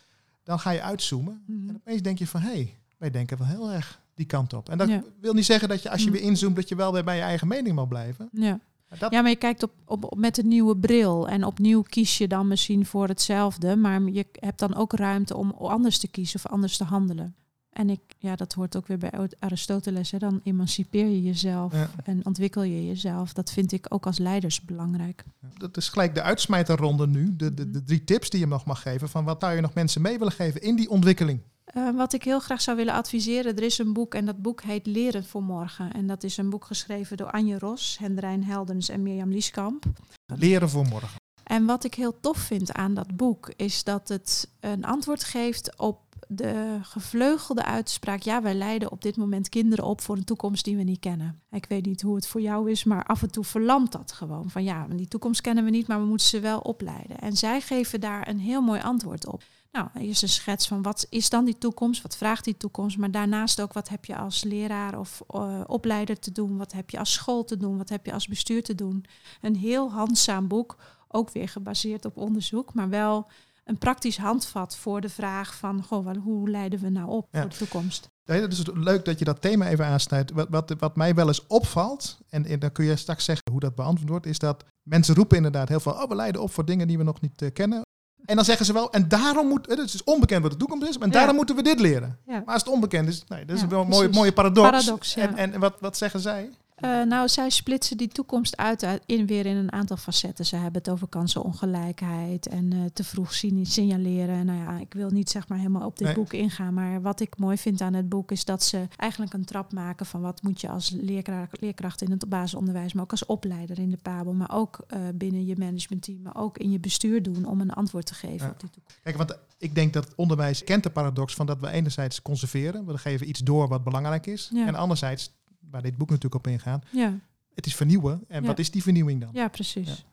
[0.43, 1.43] dan ga je uitzoomen.
[1.47, 1.69] Mhm.
[1.69, 4.69] En opeens denk je van, hé, hey, wij denken wel heel erg die kant op.
[4.69, 4.89] En dat
[5.21, 6.13] wil niet zeggen dat je als je Mm.
[6.13, 8.29] weer inzoomt, dat je wel weer bij je eigen mening mag blijven.
[8.31, 8.59] Ja.
[8.99, 11.27] Dat, ja, maar je kijkt op, op, op- met een nieuwe bril.
[11.29, 13.75] En opnieuw kies je dan misschien voor hetzelfde.
[13.75, 17.35] Maar je hebt dan ook ruimte om anders te kiezen of anders te handelen.
[17.71, 20.11] En ik, ja, dat hoort ook weer bij Aristoteles.
[20.11, 20.17] Hè.
[20.17, 21.89] Dan emancipeer je jezelf Ja.
[22.03, 23.33] en ontwikkel je jezelf.
[23.33, 25.23] Dat vind ik ook als leiders belangrijk.
[25.57, 27.35] dat is gelijk de uitsmijterronde nu.
[27.35, 29.09] De, de, de drie tips die je nog mag geven.
[29.09, 31.39] Van wat zou je nog mensen mee willen geven in die ontwikkeling?
[31.73, 34.61] Uh, wat ik heel graag zou willen adviseren, er is een boek en dat boek
[34.61, 35.93] heet Leren voor Morgen.
[35.93, 39.83] En dat is een boek geschreven door Anje Ros, Hendrijn Heldens en Mirjam Lieskamp.
[40.25, 41.19] Leren voor Morgen.
[41.43, 45.77] En wat ik heel tof vind aan dat boek, is dat het een antwoord geeft
[45.77, 50.65] op de gevleugelde uitspraak: ja, wij leiden op dit moment kinderen op voor een toekomst
[50.65, 51.41] die we niet kennen.
[51.51, 54.49] Ik weet niet hoe het voor jou is, maar af en toe verlamt dat gewoon.
[54.49, 57.19] Van ja, die toekomst kennen we niet, maar we moeten ze wel opleiden.
[57.19, 59.43] En zij geven daar een heel mooi antwoord op.
[59.71, 63.11] Nou, eerst een schets van wat is dan die toekomst, wat vraagt die toekomst, maar
[63.11, 66.99] daarnaast ook wat heb je als leraar of uh, opleider te doen, wat heb je
[66.99, 69.05] als school te doen, wat heb je als bestuur te doen.
[69.41, 73.27] Een heel handzaam boek, ook weer gebaseerd op onderzoek, maar wel
[73.63, 77.57] een praktisch handvat voor de vraag van goh, hoe leiden we nou op voor de
[77.57, 78.09] toekomst.
[78.23, 80.31] Ja, het is leuk dat je dat thema even aansnijdt.
[80.31, 83.59] Wat, wat, wat mij wel eens opvalt, en, en, dan kun je straks zeggen hoe
[83.59, 86.65] dat beantwoord wordt, is dat mensen roepen inderdaad heel veel, oh we leiden op voor
[86.65, 87.81] dingen die we nog niet uh, kennen.
[88.25, 90.97] En dan zeggen ze wel, en daarom moet, het is onbekend wat de toekomst is,
[90.97, 92.17] en daarom moeten we dit leren.
[92.25, 94.69] Maar als het onbekend is, nee, dat is wel een mooie, mooie paradox.
[94.69, 96.49] paradox en, en wat, wat zeggen zij?
[96.85, 100.45] Uh, nou, zij splitsen die toekomst uit in, weer in een aantal facetten.
[100.45, 104.45] Ze hebben het over kansenongelijkheid en uh, te vroeg signaleren.
[104.45, 106.73] Nou ja, ik wil niet zeg maar helemaal op dit boek ingaan.
[106.73, 110.05] Maar wat ik mooi vind aan het boek is dat ze eigenlijk een trap maken
[110.05, 113.89] van wat moet je als leerkracht, leerkracht in het basisonderwijs, maar ook als opleider in
[113.89, 117.61] de Pabel, maar ook uh, binnen je managementteam, maar ook in je bestuur doen om
[117.61, 118.99] een antwoord te geven op die toekomst.
[119.03, 122.97] Kijk, want ik denk dat onderwijs kent de paradox van dat we enerzijds conserveren, we
[122.97, 124.67] geven iets door wat belangrijk is, ja.
[124.67, 125.31] en anderzijds
[125.71, 126.85] waar dit boek natuurlijk op ingaat.
[126.89, 127.13] Ja.
[127.53, 128.23] Het is vernieuwen.
[128.27, 129.29] En wat is die vernieuwing dan?
[129.33, 130.05] Ja, precies.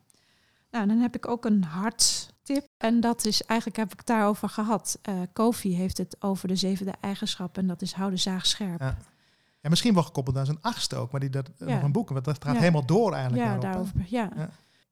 [0.71, 2.67] Nou, dan heb ik ook een harttip.
[2.77, 4.99] En dat is eigenlijk, heb ik het daarover gehad.
[5.09, 7.57] Uh, Kofi heeft het over de zevende eigenschap.
[7.57, 8.79] En dat is hou de zaag scherp.
[8.79, 8.97] Ja.
[9.61, 12.25] Ja, misschien wel gekoppeld aan zijn achtste ook, maar die dat nog een boek, want
[12.25, 13.43] dat gaat helemaal door eigenlijk.
[13.43, 14.05] Ja, daarover.
[14.07, 14.49] Ja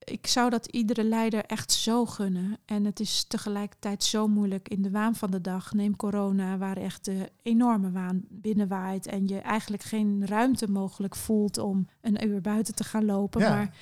[0.10, 2.58] ik zou dat iedere leider echt zo gunnen.
[2.66, 5.74] En het is tegelijkertijd zo moeilijk in de waan van de dag.
[5.74, 9.06] Neem corona, waar echt de enorme waan binnenwaait.
[9.06, 13.42] En je eigenlijk geen ruimte mogelijk voelt om een uur buiten te gaan lopen.
[13.42, 13.76] Maar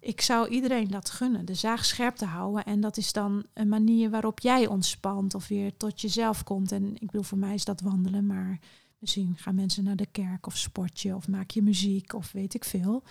[0.00, 2.64] ik zou iedereen dat gunnen, de zaag scherp te houden.
[2.64, 6.72] En dat is dan een manier waarop jij ontspant of weer tot jezelf komt.
[6.72, 8.58] En ik bedoel, voor mij is dat wandelen, maar
[8.98, 12.54] misschien gaan mensen naar de kerk of sport je of maak je muziek of weet
[12.54, 13.02] ik veel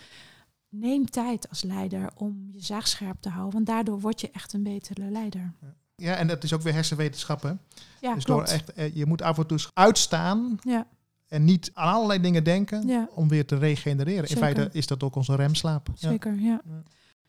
[0.72, 4.52] neem tijd als leider om je zaag scherp te houden, want daardoor word je echt
[4.52, 5.52] een betere leider.
[5.96, 7.60] Ja, en dat is ook weer hersenwetenschappen.
[8.00, 10.86] Ja, dus door echt, eh, je moet af en toe uitstaan ja.
[11.28, 13.08] en niet aan allerlei dingen denken ja.
[13.14, 14.28] om weer te regenereren.
[14.28, 15.88] In feite is dat ook onze remslaap.
[15.94, 16.60] Zeker, ja.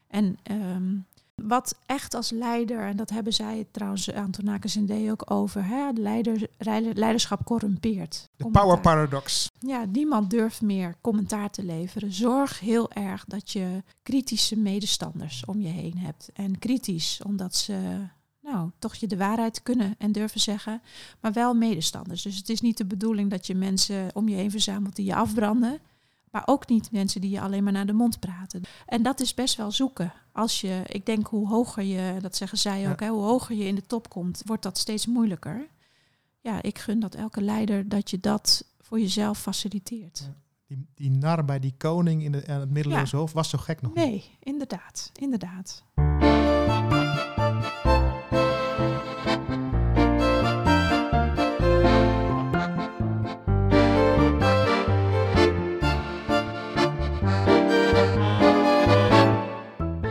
[0.08, 1.06] En um,
[1.48, 5.90] wat echt als leider, en dat hebben zij trouwens Antonakis en D ook over, hè,
[5.94, 6.50] leider,
[6.94, 8.30] leiderschap corrumpeert.
[8.36, 9.52] De power paradox.
[9.60, 12.14] Ja, niemand durft meer commentaar te leveren.
[12.14, 16.30] Zorg heel erg dat je kritische medestanders om je heen hebt.
[16.34, 17.98] En kritisch, omdat ze
[18.42, 20.82] nou, toch je de waarheid kunnen en durven zeggen,
[21.20, 22.22] maar wel medestanders.
[22.22, 25.16] Dus het is niet de bedoeling dat je mensen om je heen verzamelt die je
[25.16, 25.80] afbranden.
[26.32, 28.62] Maar ook niet mensen die je alleen maar naar de mond praten.
[28.86, 30.14] En dat is best wel zoeken.
[30.34, 33.64] Als je, ik denk hoe hoger je, dat zeggen zij ook, hè, hoe hoger je
[33.64, 35.68] in de top komt, wordt dat steeds moeilijker.
[36.40, 40.30] Ja, ik gun dat elke leider dat je dat voor jezelf faciliteert.
[40.68, 43.82] Die, die nar bij die koning in, de, in het middeleeuwse hoofd was zo gek
[43.82, 45.84] nog Nee, inderdaad, inderdaad.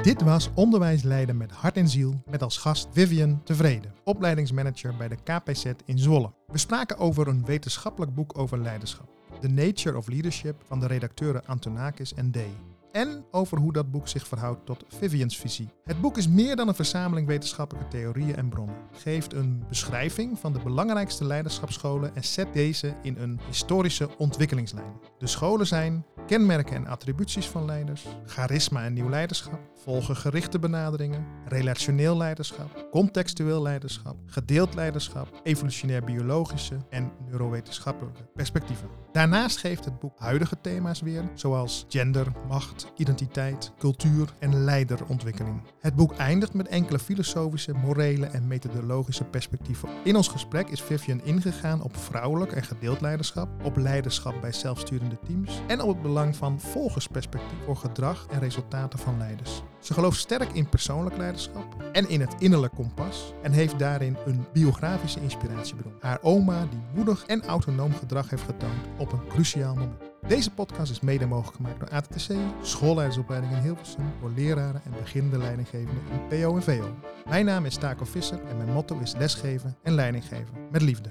[0.02, 5.08] Dit was Onderwijs Leiden met hart en ziel met als gast Vivian Tevreden, opleidingsmanager bij
[5.08, 6.32] de KPZ in Zwolle.
[6.46, 9.08] We spraken over een wetenschappelijk boek over leiderschap,
[9.40, 12.50] The Nature of Leadership van de redacteuren Antonakis en Day
[12.92, 15.68] en over hoe dat boek zich verhoudt tot Vivian's visie.
[15.84, 18.76] Het boek is meer dan een verzameling wetenschappelijke theorieën en bronnen.
[18.92, 24.92] Geeft een beschrijving van de belangrijkste leiderschapsscholen en zet deze in een historische ontwikkelingslijn.
[25.18, 31.26] De scholen zijn kenmerken en attributies van leiders, charisma en nieuw leiderschap, volgen gerichte benaderingen,
[31.46, 38.88] relationeel leiderschap, contextueel leiderschap, gedeeld leiderschap, evolutionair biologische en neurowetenschappelijke perspectieven.
[39.12, 45.62] Daarnaast geeft het boek huidige thema's weer, zoals gender, macht, identiteit, cultuur en leiderontwikkeling.
[45.80, 49.88] Het boek eindigt met enkele filosofische, morele en methodologische perspectieven.
[50.04, 55.18] In ons gesprek is Vivian ingegaan op vrouwelijk en gedeeld leiderschap, op leiderschap bij zelfsturende
[55.26, 59.62] teams en op het belang van volgersperspectief voor gedrag en resultaten van leiders.
[59.82, 64.44] Ze gelooft sterk in persoonlijk leiderschap en in het innerlijk kompas en heeft daarin een
[64.52, 65.92] biografische inspiratiebron.
[66.00, 70.00] Haar oma die moedig en autonoom gedrag heeft getoond op een cruciaal moment.
[70.26, 75.38] Deze podcast is mede mogelijk gemaakt door ATTC, schoolleidersopleiding in Hilversum, voor leraren en beginnende
[75.38, 76.94] leidinggevenden in PO en VO.
[77.28, 81.10] Mijn naam is Taco Visser en mijn motto is lesgeven en leidinggeven met liefde.